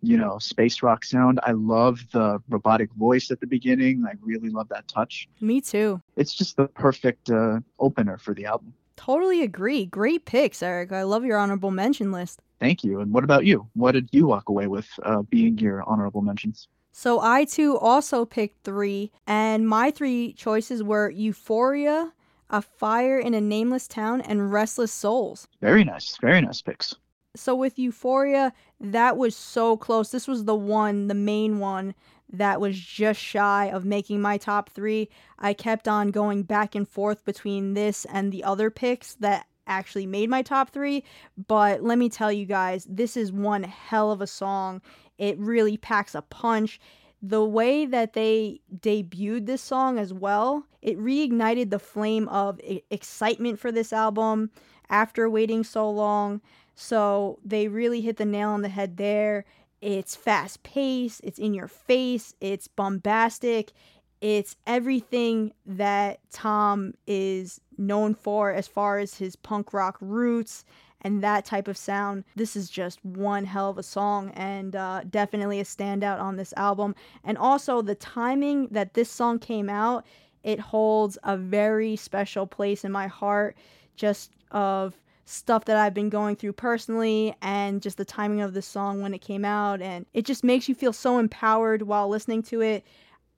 [0.00, 1.38] you know, space rock sound.
[1.42, 4.04] I love the robotic voice at the beginning.
[4.06, 5.28] I really love that touch.
[5.40, 6.00] Me too.
[6.16, 8.74] It's just the perfect uh, opener for the album.
[8.96, 9.86] Totally agree.
[9.86, 10.92] Great picks, Eric.
[10.92, 12.40] I love your honorable mention list.
[12.60, 13.00] Thank you.
[13.00, 13.68] And what about you?
[13.74, 16.68] What did you walk away with uh, being your honorable mentions?
[16.92, 22.12] So I too also picked three, and my three choices were Euphoria,
[22.50, 25.48] A Fire in a Nameless Town, and Restless Souls.
[25.60, 26.16] Very nice.
[26.20, 26.94] Very nice picks.
[27.34, 30.10] So with Euphoria, that was so close.
[30.10, 31.94] This was the one, the main one,
[32.30, 35.08] that was just shy of making my top three.
[35.38, 40.06] I kept on going back and forth between this and the other picks that actually
[40.06, 41.04] made my top three.
[41.46, 44.82] But let me tell you guys, this is one hell of a song.
[45.22, 46.80] It really packs a punch.
[47.22, 53.60] The way that they debuted this song as well, it reignited the flame of excitement
[53.60, 54.50] for this album
[54.90, 56.40] after waiting so long.
[56.74, 59.44] So they really hit the nail on the head there.
[59.80, 63.72] It's fast paced, it's in your face, it's bombastic,
[64.20, 70.64] it's everything that Tom is known for as far as his punk rock roots
[71.02, 72.24] and that type of sound.
[72.34, 76.54] This is just one hell of a song and uh, definitely a standout on this
[76.56, 76.94] album.
[77.24, 80.06] And also, the timing that this song came out,
[80.42, 83.56] it holds a very special place in my heart
[83.96, 88.62] just of stuff that I've been going through personally and just the timing of the
[88.62, 92.42] song when it came out and it just makes you feel so empowered while listening
[92.44, 92.84] to it.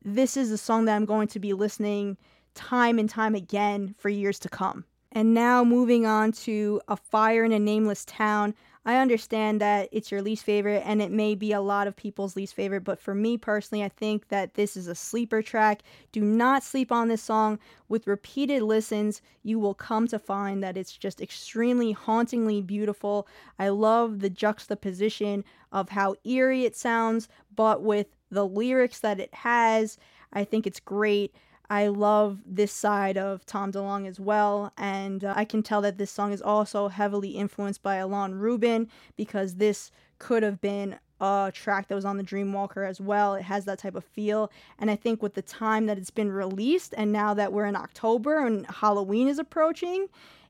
[0.03, 2.17] This is a song that I'm going to be listening
[2.55, 4.85] time and time again for years to come.
[5.15, 8.53] And now moving on to A Fire in a Nameless Town.
[8.85, 12.37] I understand that it's your least favorite and it may be a lot of people's
[12.37, 15.83] least favorite, but for me personally, I think that this is a sleeper track.
[16.13, 17.61] Do not sleep on this song.
[17.89, 23.27] With repeated listens, you will come to find that it's just extremely hauntingly beautiful.
[23.59, 29.33] I love the juxtaposition of how eerie it sounds, but with the lyrics that it
[29.33, 29.97] has,
[30.33, 31.35] I think it's great.
[31.71, 35.97] I love this side of Tom DeLonge as well, and uh, I can tell that
[35.97, 41.51] this song is also heavily influenced by Ilan Rubin because this could have been a
[41.55, 43.35] track that was on the Dreamwalker as well.
[43.35, 46.31] It has that type of feel, and I think with the time that it's been
[46.31, 50.09] released, and now that we're in October and Halloween is approaching,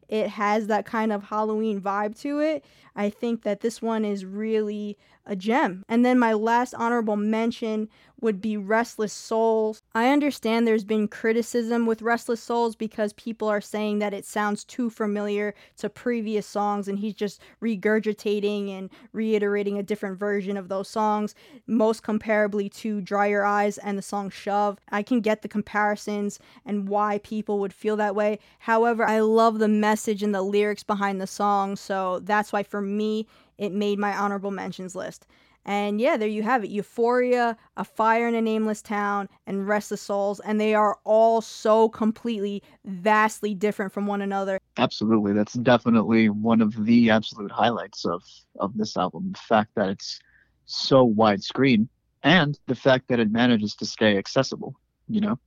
[0.08, 2.64] it has that kind of Halloween vibe to it.
[2.96, 5.84] I think that this one is really a gem.
[5.88, 7.88] And then my last honorable mention
[8.20, 9.82] would be Restless Souls.
[9.96, 14.64] I understand there's been criticism with Restless Souls because people are saying that it sounds
[14.64, 20.68] too familiar to previous songs and he's just regurgitating and reiterating a different version of
[20.68, 21.36] those songs,
[21.68, 24.78] most comparably to Dry Your Eyes and the song Shove.
[24.90, 28.40] I can get the comparisons and why people would feel that way.
[28.58, 32.80] However, I love the message and the lyrics behind the song, so that's why for
[32.80, 33.28] me
[33.58, 35.24] it made my honorable mentions list.
[35.64, 40.02] And yeah, there you have it Euphoria, A Fire in a Nameless Town, and Restless
[40.02, 40.40] Souls.
[40.40, 44.58] And they are all so completely, vastly different from one another.
[44.76, 45.32] Absolutely.
[45.32, 48.22] That's definitely one of the absolute highlights of,
[48.60, 49.32] of this album.
[49.32, 50.20] The fact that it's
[50.66, 51.88] so widescreen
[52.22, 54.74] and the fact that it manages to stay accessible,
[55.08, 55.38] you know?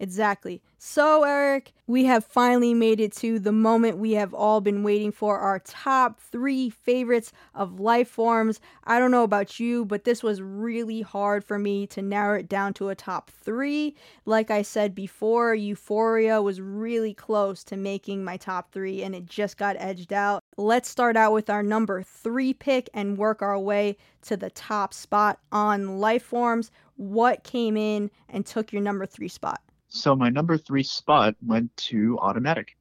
[0.00, 0.60] Exactly.
[0.76, 5.12] So, Eric, we have finally made it to the moment we have all been waiting
[5.12, 8.58] for our top three favorites of Lifeforms.
[8.82, 12.48] I don't know about you, but this was really hard for me to narrow it
[12.48, 13.94] down to a top three.
[14.26, 19.26] Like I said before, Euphoria was really close to making my top three, and it
[19.26, 20.42] just got edged out.
[20.56, 24.92] Let's start out with our number three pick and work our way to the top
[24.92, 26.70] spot on Lifeforms.
[26.96, 29.60] What came in and took your number three spot?
[29.94, 32.76] So my number three spot went to Automatic.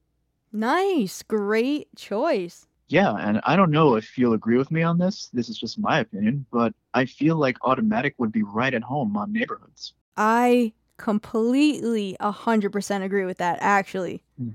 [0.52, 2.66] Nice, great choice.
[2.88, 5.30] Yeah, and I don't know if you'll agree with me on this.
[5.32, 9.16] This is just my opinion, but I feel like Automatic would be right at home
[9.16, 9.94] on Neighborhoods.
[10.18, 14.24] I completely 100% agree with that actually.
[14.40, 14.50] Hmm.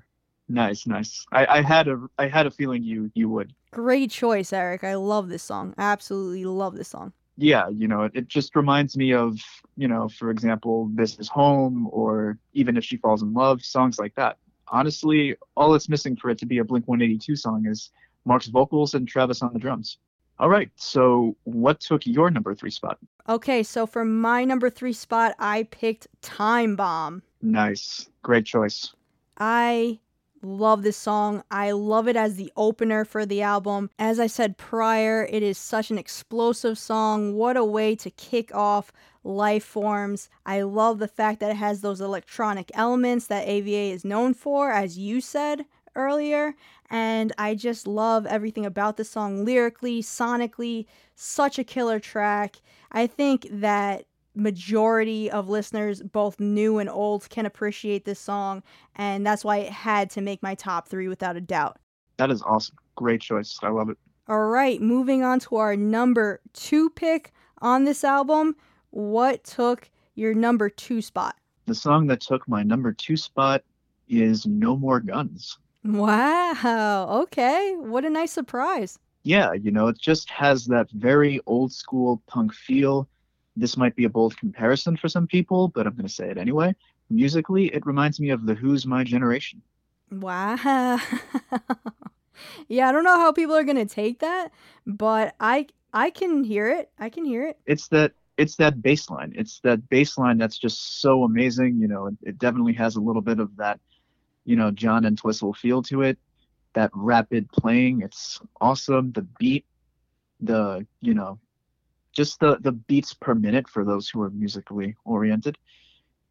[0.49, 1.27] Nice, nice.
[1.31, 3.55] I, I had a I had a feeling you you would.
[3.71, 4.83] Great choice, Eric.
[4.83, 5.75] I love this song.
[5.79, 7.13] Absolutely love this song.
[7.41, 9.39] Yeah, you know, it, it just reminds me of,
[9.77, 13.97] you know, for example, This Is Home or even If She Falls in Love, songs
[13.97, 14.39] like that.
[14.67, 17.91] Honestly, all it's missing for it to be a Blink 182 song is
[18.25, 19.99] Mark's vocals and Travis on the drums.
[20.41, 22.99] All right, so what took your number three spot?
[23.29, 27.23] Okay, so for my number three spot, I picked Time Bomb.
[27.41, 28.09] Nice.
[28.23, 28.93] Great choice.
[29.39, 30.01] I
[30.43, 31.43] love this song.
[31.51, 33.91] I love it as the opener for the album.
[33.99, 37.35] As I said prior, it is such an explosive song.
[37.35, 38.93] What a way to kick off
[39.25, 40.29] Lifeforms.
[40.47, 44.71] I love the fact that it has those electronic elements that AVA is known for,
[44.71, 46.55] as you said earlier.
[46.91, 52.57] And I just love everything about the song lyrically, sonically, such a killer track.
[52.91, 54.07] I think that
[54.39, 58.63] majority of listeners, both new and old, can appreciate this song,
[58.97, 61.79] and that's why it had to make my top three without a doubt.
[62.17, 62.77] That is awesome.
[62.97, 63.59] Great choice.
[63.63, 63.99] I love it.
[64.29, 68.57] All right, moving on to our number two pick on this album.
[68.91, 71.37] What took your number two spot?
[71.67, 73.63] The song that took my number two spot
[74.09, 75.59] is No More Guns.
[75.85, 77.23] Wow.
[77.23, 77.77] Okay.
[77.79, 78.99] What a nice surprise.
[79.23, 83.09] Yeah, you know, it just has that very old school punk feel.
[83.59, 86.39] This might be a bold comparison for some people, but I'm going to say it
[86.39, 86.75] anyway.
[87.11, 89.63] Musically, it reminds me of The Who's My Generation.
[90.11, 90.57] Wow.
[92.69, 94.53] yeah, I don't know how people are going to take that,
[94.87, 96.91] but I I can hear it.
[96.99, 97.59] I can hear it.
[97.67, 99.33] It's that it's that bass line.
[99.37, 101.79] It's that bass line that's just so amazing.
[101.79, 103.81] You know, it, it definitely has a little bit of that,
[104.45, 106.19] you know, John Entwistle feel to it.
[106.75, 109.13] That rapid playing, it's awesome.
[109.13, 109.65] The beat,
[110.41, 111.39] the you know,
[112.19, 115.57] just the the beats per minute for those who are musically oriented.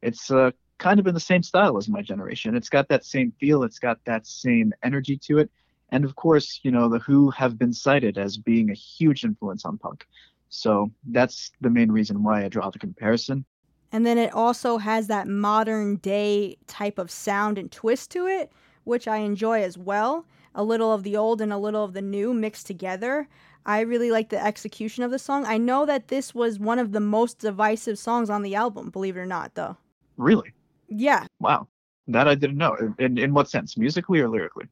[0.01, 2.57] It's uh, kind of in the same style as my generation.
[2.57, 3.63] It's got that same feel.
[3.63, 5.49] It's got that same energy to it.
[5.93, 9.63] And of course, you know, the Who have been cited as being a huge influence
[9.63, 10.05] on punk.
[10.49, 13.45] So that's the main reason why I draw the comparison.
[13.93, 18.51] And then it also has that modern day type of sound and twist to it,
[18.83, 20.25] which I enjoy as well.
[20.58, 23.30] A little of the old and a little of the new mixed together.
[23.66, 25.45] I really like the execution of the song.
[25.45, 29.16] I know that this was one of the most divisive songs on the album, believe
[29.16, 29.78] it or not, though.
[30.18, 30.51] Really?
[30.89, 31.28] Yeah.
[31.39, 31.68] Wow.
[32.08, 32.76] That I didn't know.
[32.97, 33.78] In, in what sense?
[33.78, 34.66] Musically or lyrically?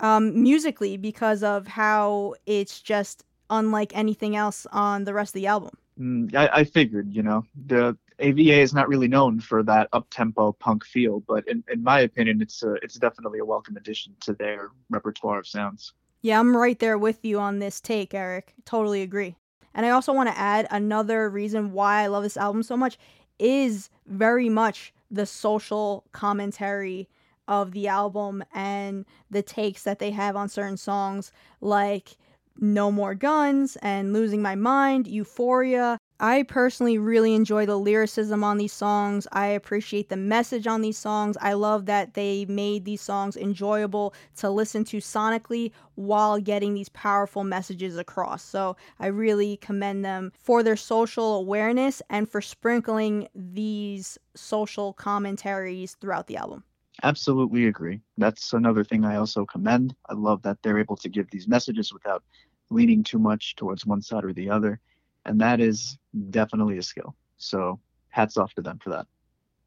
[0.00, 5.46] Um, musically, because of how it's just unlike anything else on the rest of the
[5.46, 5.76] album.
[5.98, 10.52] Mm, I, I figured, you know, the AVA is not really known for that up-tempo
[10.52, 14.32] punk feel, but in, in my opinion, it's a, it's definitely a welcome addition to
[14.32, 15.92] their repertoire of sounds.
[16.22, 18.54] Yeah, I'm right there with you on this take, Eric.
[18.64, 19.34] Totally agree.
[19.74, 22.96] And I also want to add another reason why I love this album so much
[23.40, 27.08] is very much the social commentary
[27.48, 32.16] of the album and the takes that they have on certain songs like
[32.60, 35.98] no More Guns and Losing My Mind, Euphoria.
[36.22, 39.26] I personally really enjoy the lyricism on these songs.
[39.32, 41.36] I appreciate the message on these songs.
[41.40, 46.88] I love that they made these songs enjoyable to listen to sonically while getting these
[46.90, 48.42] powerful messages across.
[48.44, 55.96] So I really commend them for their social awareness and for sprinkling these social commentaries
[55.96, 56.64] throughout the album.
[57.02, 58.00] Absolutely agree.
[58.16, 59.94] That's another thing I also commend.
[60.08, 62.24] I love that they're able to give these messages without
[62.70, 64.80] leaning too much towards one side or the other.
[65.24, 65.98] And that is
[66.30, 67.14] definitely a skill.
[67.36, 69.06] So hats off to them for that.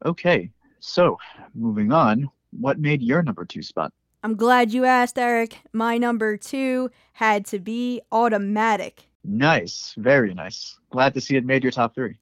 [0.04, 0.50] Okay,
[0.80, 1.18] so
[1.54, 3.92] moving on, what made your number two spot?
[4.22, 5.58] I'm glad you asked, Eric.
[5.72, 9.08] My number two had to be Automatic.
[9.24, 10.78] Nice, very nice.
[10.90, 12.16] Glad to see it made your top three.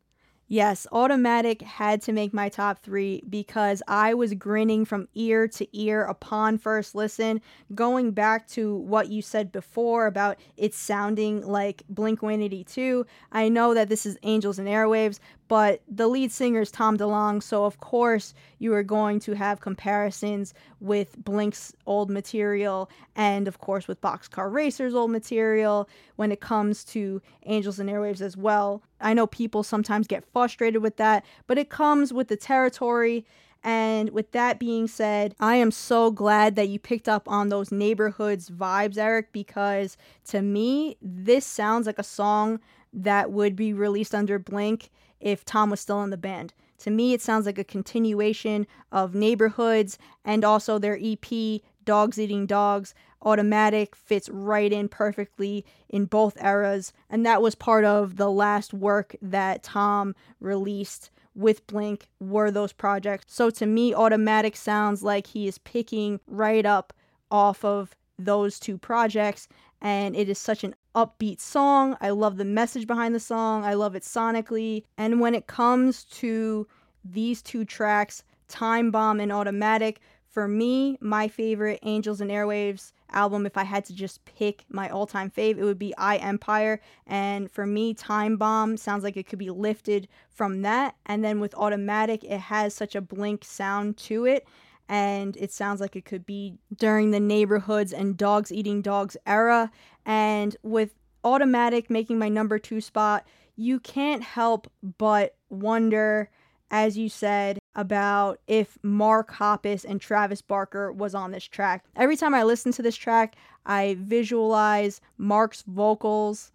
[0.47, 5.66] Yes, Automatic had to make my top three because I was grinning from ear to
[5.76, 7.40] ear upon first listen.
[7.74, 13.72] Going back to what you said before about it sounding like Blink 182, I know
[13.72, 15.18] that this is Angels and Airwaves,
[15.49, 19.61] but the lead singer is Tom DeLonge, so of course you are going to have
[19.61, 26.40] comparisons with Blink's old material and of course with Boxcar Racer's old material when it
[26.40, 28.82] comes to Angels and Airwaves as well.
[29.01, 33.26] I know people sometimes get frustrated with that, but it comes with the territory.
[33.62, 37.72] And with that being said, I am so glad that you picked up on those
[37.72, 42.61] neighborhoods vibes, Eric, because to me, this sounds like a song
[42.92, 44.90] that would be released under Blink
[45.25, 46.53] if Tom was still in the band.
[46.79, 52.47] To me, it sounds like a continuation of Neighborhoods and also their EP, Dogs Eating
[52.47, 52.95] Dogs.
[53.22, 58.75] Automatic fits right in perfectly in both eras, and that was part of the last
[58.75, 63.25] work that Tom released with Blink were those projects.
[63.29, 66.93] So to me, Automatic sounds like he is picking right up
[67.31, 69.49] off of those two projects,
[69.81, 71.97] and it is such an upbeat song.
[72.01, 73.64] I love the message behind the song.
[73.64, 74.84] I love it sonically.
[74.97, 76.66] And when it comes to
[77.05, 83.47] these two tracks, Time Bomb and Automatic, For me, my favorite Angels and Airwaves album,
[83.47, 86.80] if I had to just pick my all time fave, it would be I Empire.
[87.07, 90.97] And for me, Time Bomb sounds like it could be lifted from that.
[91.07, 94.47] And then with Automatic, it has such a blink sound to it.
[94.89, 99.70] And it sounds like it could be during the neighborhoods and dogs eating dogs era.
[100.05, 103.26] And with Automatic making my number two spot,
[103.57, 106.28] you can't help but wonder,
[106.70, 111.85] as you said, about if Mark Hoppus and Travis Barker was on this track.
[111.97, 116.53] Every time I listen to this track, I visualize Mark's vocals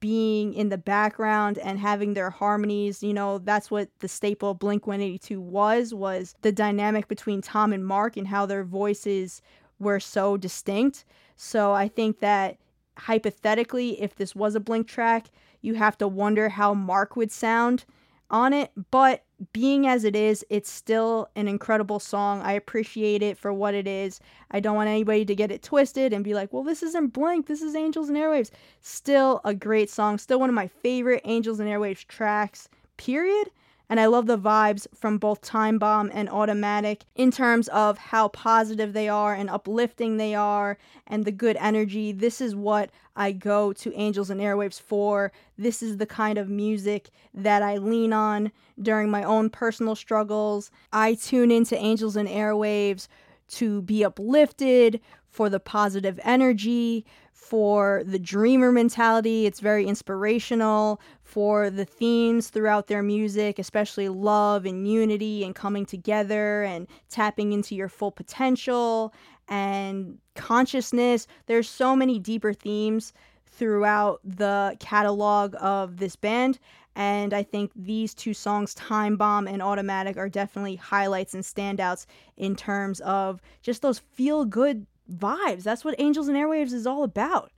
[0.00, 4.86] being in the background and having their harmonies you know that's what the staple blink
[4.86, 9.42] 182 was was the dynamic between tom and mark and how their voices
[9.80, 11.04] were so distinct.
[11.36, 12.58] So i think that
[12.96, 15.30] hypothetically if this was a blink track
[15.62, 17.84] you have to wonder how mark would sound
[18.32, 19.22] on it, but
[19.52, 22.40] being as it is, it's still an incredible song.
[22.42, 24.20] I appreciate it for what it is.
[24.50, 27.46] I don't want anybody to get it twisted and be like, well, this isn't Blink,
[27.46, 28.50] this is Angels and Airwaves.
[28.80, 33.50] Still a great song, still one of my favorite Angels and Airwaves tracks, period
[33.92, 38.28] and I love the vibes from both Time Bomb and Automatic in terms of how
[38.28, 42.10] positive they are and uplifting they are and the good energy.
[42.10, 45.30] This is what I go to Angels and Airwaves for.
[45.58, 50.70] This is the kind of music that I lean on during my own personal struggles.
[50.90, 53.08] I tune into Angels and Airwaves
[53.56, 59.46] to be uplifted, for the positive energy, for the dreamer mentality.
[59.46, 65.86] It's very inspirational for the themes throughout their music, especially love and unity and coming
[65.86, 69.12] together and tapping into your full potential
[69.48, 71.26] and consciousness.
[71.46, 73.12] There's so many deeper themes
[73.46, 76.58] throughout the catalog of this band.
[76.94, 82.04] And I think these two songs, Time Bomb and Automatic, are definitely highlights and standouts
[82.36, 85.62] in terms of just those feel good vibes.
[85.62, 87.52] That's what Angels and Airwaves is all about.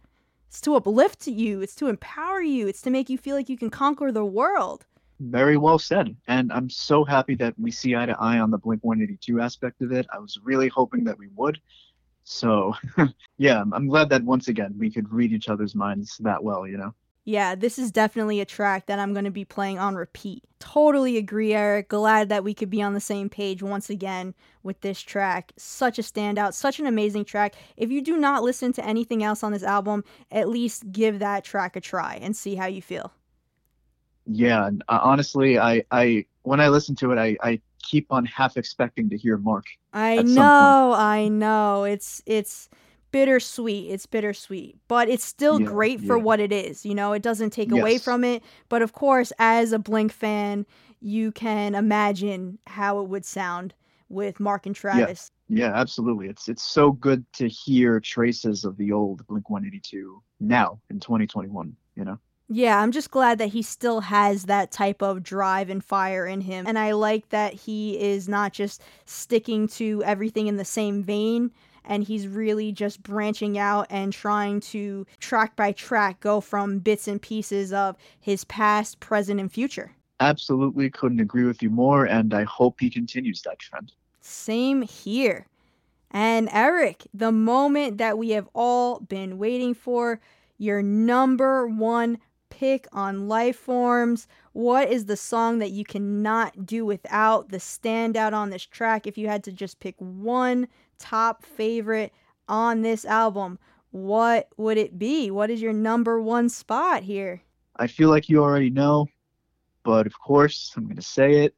[0.49, 3.57] It's to uplift you, it's to empower you, it's to make you feel like you
[3.57, 4.87] can conquer the world.
[5.21, 6.17] Very well said.
[6.29, 9.83] And I'm so happy that we see eye to eye on the Blink 182 aspect
[9.83, 10.07] of it.
[10.13, 11.59] I was really hoping that we would.
[12.25, 12.75] So,
[13.39, 16.77] yeah, I'm glad that once again we could read each other's minds that well, you
[16.77, 16.95] know?
[17.27, 20.45] Yeah, this is definitely a track that I'm going to be playing on repeat.
[20.59, 21.89] Totally agree, Eric.
[21.89, 25.53] Glad that we could be on the same page once again with this track.
[25.57, 27.55] Such a standout, such an amazing track.
[27.79, 31.45] If you do not listen to anything else on this album, at least give that
[31.45, 33.11] track a try and see how you feel.
[34.27, 38.57] Yeah, uh, honestly, I, I when I listen to it, I, I keep on half
[38.57, 39.65] expecting to hear Mark.
[39.93, 41.85] I know, I know.
[41.85, 42.69] It's it's
[43.15, 43.93] bittersweet.
[43.93, 46.23] It's bittersweet, but it's still yeah, great for yeah.
[46.25, 46.85] what it is.
[46.85, 47.79] You know, it doesn't take yes.
[47.79, 48.43] away from it.
[48.69, 50.67] But of course, as a Blink fan,
[51.01, 53.73] you can imagine how it would sound
[54.09, 55.31] with Mark and Travis.
[55.49, 56.27] Yeah, yeah absolutely.
[56.27, 61.77] It's it's so good to hear traces of the old Blink 182 now in 2021.
[61.95, 62.19] You know.
[62.49, 66.41] Yeah, I'm just glad that he still has that type of drive and fire in
[66.41, 66.67] him.
[66.67, 71.53] And I like that he is not just sticking to everything in the same vein
[71.85, 77.09] and he's really just branching out and trying to track by track go from bits
[77.09, 79.93] and pieces of his past, present, and future.
[80.21, 83.93] Absolutely couldn't agree with you more, and I hope he continues that trend.
[84.21, 85.47] Same here.
[86.11, 90.21] And Eric, the moment that we have all been waiting for,
[90.57, 92.19] your number one
[92.49, 94.27] pick on Lifeforms.
[94.53, 99.07] What is the song that you cannot do without, the standout on this track?
[99.07, 100.69] If you had to just pick one
[100.99, 102.13] top favorite
[102.49, 103.59] on this album,
[103.91, 105.31] what would it be?
[105.31, 107.43] What is your number one spot here?
[107.77, 109.07] I feel like you already know,
[109.85, 111.55] but of course, I'm going to say it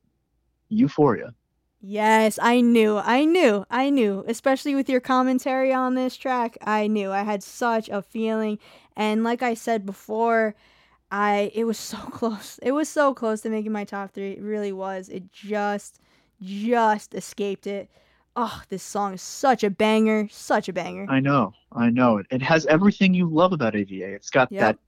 [0.68, 1.34] Euphoria.
[1.80, 2.96] Yes, I knew.
[2.96, 3.64] I knew.
[3.70, 4.24] I knew.
[4.26, 7.12] Especially with your commentary on this track, I knew.
[7.12, 8.58] I had such a feeling.
[8.96, 10.54] And like I said before,
[11.10, 12.58] I it was so close.
[12.62, 14.32] It was so close to making my top 3.
[14.32, 15.08] It really was.
[15.08, 16.00] It just
[16.42, 17.88] just escaped it
[18.36, 21.06] oh, this song is such a banger, such a banger.
[21.08, 22.18] I know, I know.
[22.18, 24.14] It, it has everything you love about AVA.
[24.14, 24.60] It's got yep.
[24.60, 24.78] that,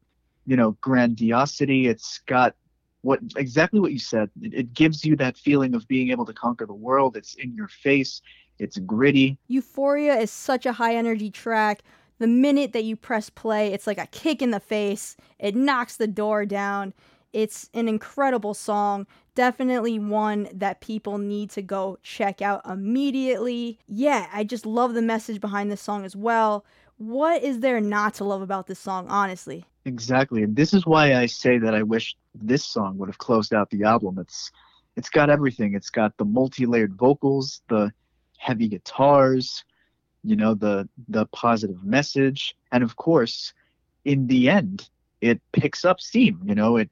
[0.46, 1.86] you know, grandiosity.
[1.86, 2.54] It's got
[3.02, 4.30] what exactly what you said.
[4.42, 7.16] It, it gives you that feeling of being able to conquer the world.
[7.16, 8.20] It's in your face.
[8.58, 9.38] It's gritty.
[9.48, 11.82] Euphoria is such a high energy track.
[12.18, 15.16] The minute that you press play, it's like a kick in the face.
[15.38, 16.92] It knocks the door down.
[17.32, 19.06] It's an incredible song.
[19.34, 23.78] Definitely one that people need to go check out immediately.
[23.86, 26.64] Yeah, I just love the message behind this song as well.
[26.96, 29.64] What is there not to love about this song, honestly?
[29.84, 30.42] Exactly.
[30.42, 33.70] And this is why I say that I wish this song would have closed out
[33.70, 34.18] the album.
[34.18, 34.50] It's
[34.96, 35.74] it's got everything.
[35.74, 37.92] It's got the multi-layered vocals, the
[38.36, 39.64] heavy guitars,
[40.24, 43.52] you know, the the positive message, and of course,
[44.04, 44.88] in the end,
[45.20, 46.40] it picks up steam.
[46.44, 46.90] You know, it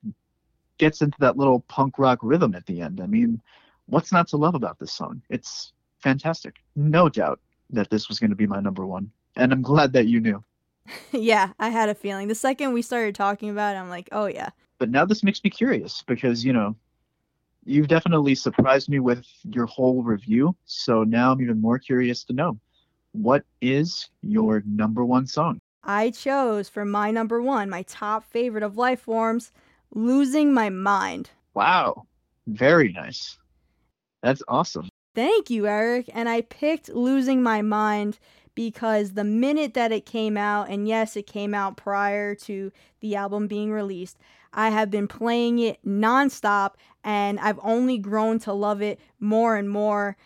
[0.78, 3.00] gets into that little punk rock rhythm at the end.
[3.00, 3.40] I mean,
[3.86, 5.22] what's not to love about this song?
[5.28, 6.56] It's fantastic.
[6.74, 10.06] No doubt that this was going to be my number one, and I'm glad that
[10.06, 10.42] you knew.
[11.12, 12.28] yeah, I had a feeling.
[12.28, 14.50] The second we started talking about it, I'm like, oh yeah.
[14.78, 16.76] But now this makes me curious because, you know,
[17.64, 20.54] you've definitely surprised me with your whole review.
[20.66, 22.58] So now I'm even more curious to know
[23.12, 25.60] what is your number one song?
[25.82, 29.52] I chose for my number one, my top favorite of Lifeforms,
[29.94, 31.30] Losing My Mind.
[31.54, 32.06] Wow.
[32.46, 33.38] Very nice.
[34.22, 34.88] That's awesome.
[35.14, 36.10] Thank you, Eric.
[36.12, 38.18] And I picked Losing My Mind
[38.54, 43.16] because the minute that it came out, and yes, it came out prior to the
[43.16, 44.18] album being released,
[44.52, 46.74] I have been playing it nonstop
[47.04, 50.16] and I've only grown to love it more and more.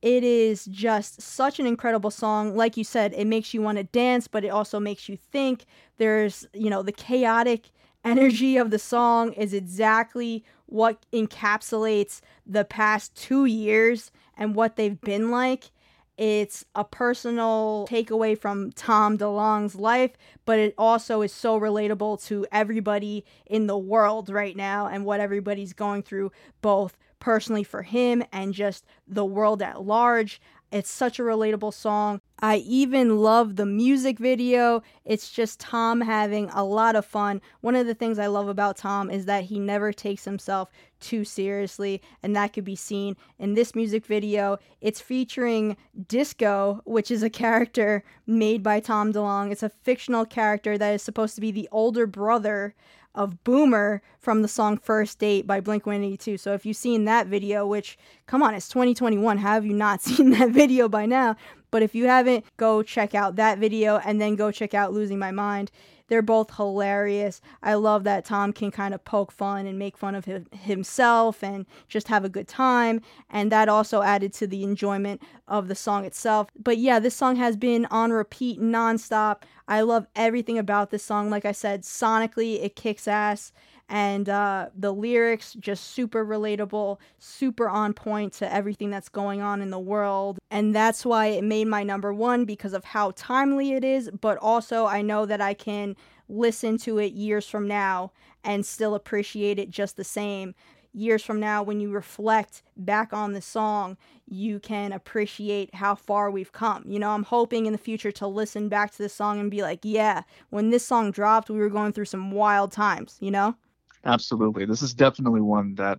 [0.00, 2.56] It is just such an incredible song.
[2.56, 5.66] Like you said, it makes you want to dance, but it also makes you think.
[5.98, 7.70] There's, you know, the chaotic
[8.04, 15.00] energy of the song is exactly what encapsulates the past two years and what they've
[15.00, 15.70] been like.
[16.16, 20.12] It's a personal takeaway from Tom DeLonge's life,
[20.44, 25.20] but it also is so relatable to everybody in the world right now and what
[25.20, 26.30] everybody's going through,
[26.60, 30.42] both personally for him and just the world at large.
[30.70, 32.20] It's such a relatable song.
[32.42, 34.82] I even love the music video.
[35.04, 37.42] It's just Tom having a lot of fun.
[37.60, 40.70] One of the things I love about Tom is that he never takes himself
[41.00, 44.58] too seriously, and that could be seen in this music video.
[44.80, 45.76] It's featuring
[46.08, 49.52] Disco, which is a character made by Tom DeLonge.
[49.52, 52.74] It's a fictional character that is supposed to be the older brother
[53.14, 56.38] of Boomer from the song First Date by Blink 182.
[56.38, 60.00] So if you've seen that video, which, come on, it's 2021, how have you not
[60.02, 61.36] seen that video by now?
[61.70, 65.18] But if you haven't, go check out that video and then go check out Losing
[65.18, 65.70] My Mind.
[66.10, 67.40] They're both hilarious.
[67.62, 71.42] I love that Tom can kind of poke fun and make fun of him, himself
[71.42, 73.00] and just have a good time.
[73.30, 76.48] And that also added to the enjoyment of the song itself.
[76.58, 79.42] But yeah, this song has been on repeat nonstop.
[79.68, 81.30] I love everything about this song.
[81.30, 83.52] Like I said, sonically, it kicks ass
[83.90, 89.60] and uh, the lyrics just super relatable, super on point to everything that's going on
[89.60, 90.38] in the world.
[90.50, 94.38] And that's why it made my number one because of how timely it is, but
[94.38, 95.96] also I know that I can
[96.28, 98.12] listen to it years from now
[98.44, 100.54] and still appreciate it just the same.
[100.92, 106.30] Years from now, when you reflect back on the song, you can appreciate how far
[106.30, 106.84] we've come.
[106.86, 109.62] You know, I'm hoping in the future to listen back to this song and be
[109.62, 113.56] like, yeah, when this song dropped, we were going through some wild times, you know?
[114.04, 114.64] Absolutely.
[114.64, 115.98] This is definitely one that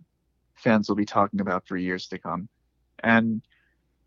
[0.56, 2.48] fans will be talking about for years to come.
[3.04, 3.42] And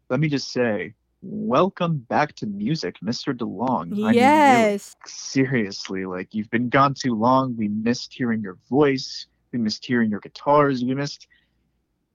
[0.09, 3.37] let me just say, welcome back to music, Mr.
[3.37, 4.15] DeLonge.
[4.15, 4.97] Yes.
[4.97, 7.57] I mean, seriously, like you've been gone too long.
[7.57, 9.27] We missed hearing your voice.
[9.53, 10.85] We missed hearing your guitars.
[10.85, 11.27] We missed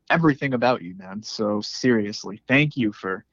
[0.09, 1.23] everything about you, man.
[1.23, 3.25] So seriously, thank you for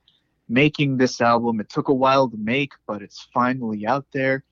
[0.48, 1.60] making this album.
[1.60, 4.44] It took a while to make, but it's finally out there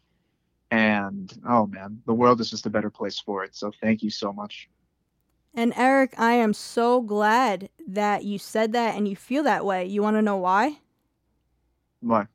[0.74, 3.54] and oh man, the world is just a better place for it.
[3.54, 4.68] So thank you so much.
[5.54, 9.86] And Eric, I am so glad that you said that and you feel that way.
[9.86, 10.80] You want to know why?
[12.00, 12.26] Why?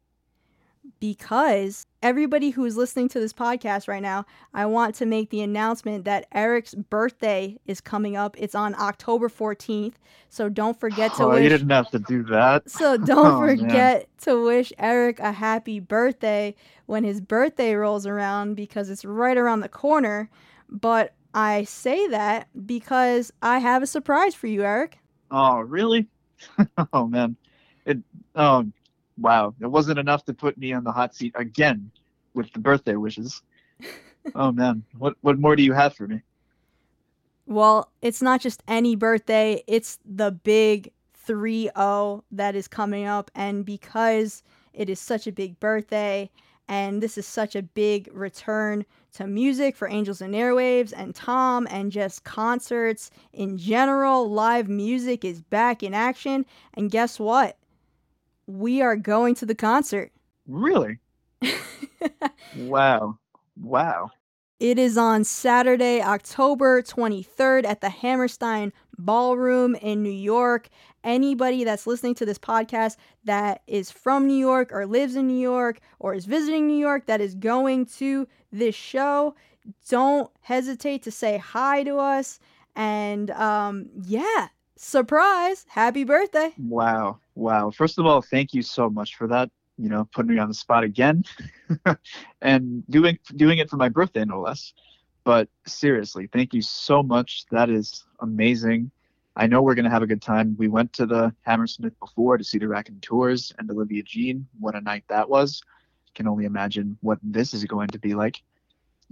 [1.01, 6.05] Because everybody who's listening to this podcast right now, I want to make the announcement
[6.05, 8.35] that Eric's birthday is coming up.
[8.37, 9.95] It's on October 14th.
[10.29, 11.43] So don't forget to oh, wish.
[11.43, 12.69] you didn't have to do that.
[12.69, 14.05] So don't oh, forget man.
[14.21, 19.59] to wish Eric a happy birthday when his birthday rolls around because it's right around
[19.59, 20.29] the corner.
[20.69, 24.99] But I say that because I have a surprise for you, Eric.
[25.31, 26.07] Oh, really?
[26.93, 27.35] oh, man.
[27.85, 27.99] It,
[28.35, 28.65] oh,
[29.19, 31.91] wow, it wasn't enough to put me on the hot seat again
[32.33, 33.41] with the birthday wishes.
[34.35, 36.21] oh man, what what more do you have for me?
[37.45, 40.91] Well, it's not just any birthday, it's the big
[41.27, 44.43] 3-0 that is coming up and because
[44.73, 46.29] it is such a big birthday
[46.67, 51.67] and this is such a big return to music for Angels and Airwaves and Tom
[51.71, 54.29] and just concerts in general.
[54.29, 56.45] Live music is back in action.
[56.75, 57.57] And guess what?
[58.49, 60.11] We are going to the concert.
[60.47, 60.97] Really?
[62.57, 63.17] wow.
[63.61, 64.09] Wow.
[64.59, 70.67] It is on Saturday, October 23rd at the Hammerstein Ballroom in New York.
[71.03, 75.39] Anybody that's listening to this podcast that is from New York or lives in New
[75.39, 79.35] York or is visiting New York that is going to this show,
[79.87, 82.39] don't hesitate to say hi to us.
[82.75, 86.53] And um, yeah, surprise, happy birthday.
[86.57, 87.19] Wow.
[87.35, 87.69] Wow.
[87.69, 89.51] First of all, thank you so much for that.
[89.77, 91.23] You know, putting me on the spot again,
[92.41, 94.73] and doing doing it for my birthday, no less.
[95.23, 97.45] But seriously, thank you so much.
[97.51, 98.91] That is amazing.
[99.37, 100.55] I know we're gonna have a good time.
[100.57, 104.47] We went to the Hammersmith before to see the Raconteurs and Tours and Olivia Jean.
[104.59, 105.61] What a night that was!
[106.13, 108.41] Can only imagine what this is going to be like,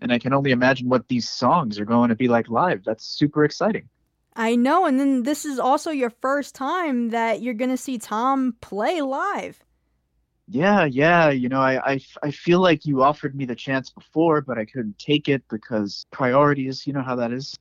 [0.01, 2.83] and I can only imagine what these songs are going to be like live.
[2.83, 3.87] That's super exciting.
[4.37, 8.55] I know, and then this is also your first time that you're gonna see Tom
[8.61, 9.63] play live.
[10.47, 11.29] Yeah, yeah.
[11.29, 14.63] You know, I, I, I feel like you offered me the chance before, but I
[14.63, 17.57] couldn't take it because priorities, you know how that is.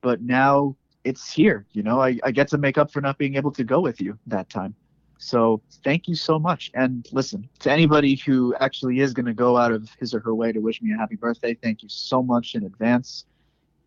[0.00, 3.34] But now it's here, you know, I, I get to make up for not being
[3.34, 4.74] able to go with you that time.
[5.18, 6.70] So thank you so much.
[6.74, 10.34] And listen, to anybody who actually is going to go out of his or her
[10.34, 13.26] way to wish me a happy birthday, thank you so much in advance.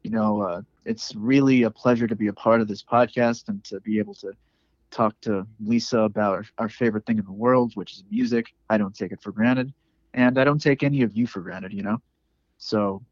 [0.04, 3.64] You know, uh, it's really a pleasure to be a part of this podcast and
[3.66, 4.34] to be able to
[4.91, 8.47] talk to Lisa about our, our favorite thing in the world, which is music.
[8.70, 9.74] I don't take it for granted.
[10.14, 11.97] And I don't take any of you for granted, you know?
[12.58, 13.04] So,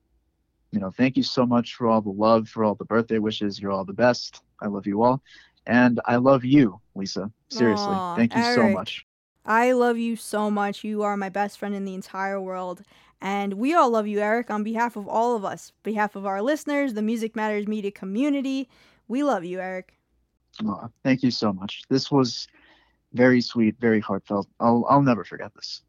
[0.71, 3.59] you know, thank you so much for all the love, for all the birthday wishes.
[3.59, 4.41] You're all the best.
[4.61, 5.21] I love you all.
[5.65, 7.31] And I love you, Lisa.
[7.49, 7.97] Seriously.
[7.97, 9.05] Aw, thank you so much.
[9.45, 10.83] I love you so much.
[10.83, 12.83] You are my best friend in the entire world.
[13.21, 16.41] And we all love you, Eric, on behalf of all of us, behalf of our
[16.41, 18.67] listeners, the Music Matters Media community.
[19.07, 19.95] We love you, Eric.
[20.65, 21.83] Aw, thank you so much.
[21.87, 22.47] This was
[23.13, 24.47] very sweet, very heartfelt.
[24.59, 25.83] I'll, I'll never forget this.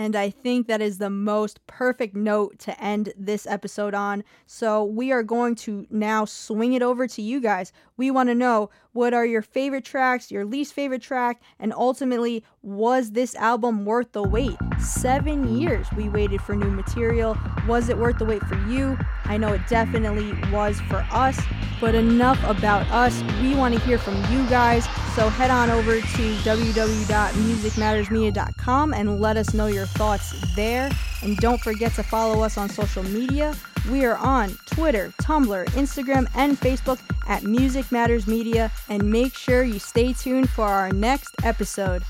[0.00, 4.24] And I think that is the most perfect note to end this episode on.
[4.46, 7.70] So we are going to now swing it over to you guys.
[7.98, 12.42] We want to know what are your favorite tracks, your least favorite track, and ultimately,
[12.62, 14.56] was this album worth the wait?
[14.78, 17.36] Seven years we waited for new material.
[17.68, 18.98] Was it worth the wait for you?
[19.26, 21.38] I know it definitely was for us.
[21.80, 23.22] But enough about us.
[23.40, 24.84] We want to hear from you guys.
[25.14, 30.90] So head on over to www.musicmattersmedia.com and let us know your thoughts there.
[31.22, 33.54] And don't forget to follow us on social media.
[33.90, 38.70] We are on Twitter, Tumblr, Instagram, and Facebook at Music Matters Media.
[38.88, 42.02] And make sure you stay tuned for our next episode.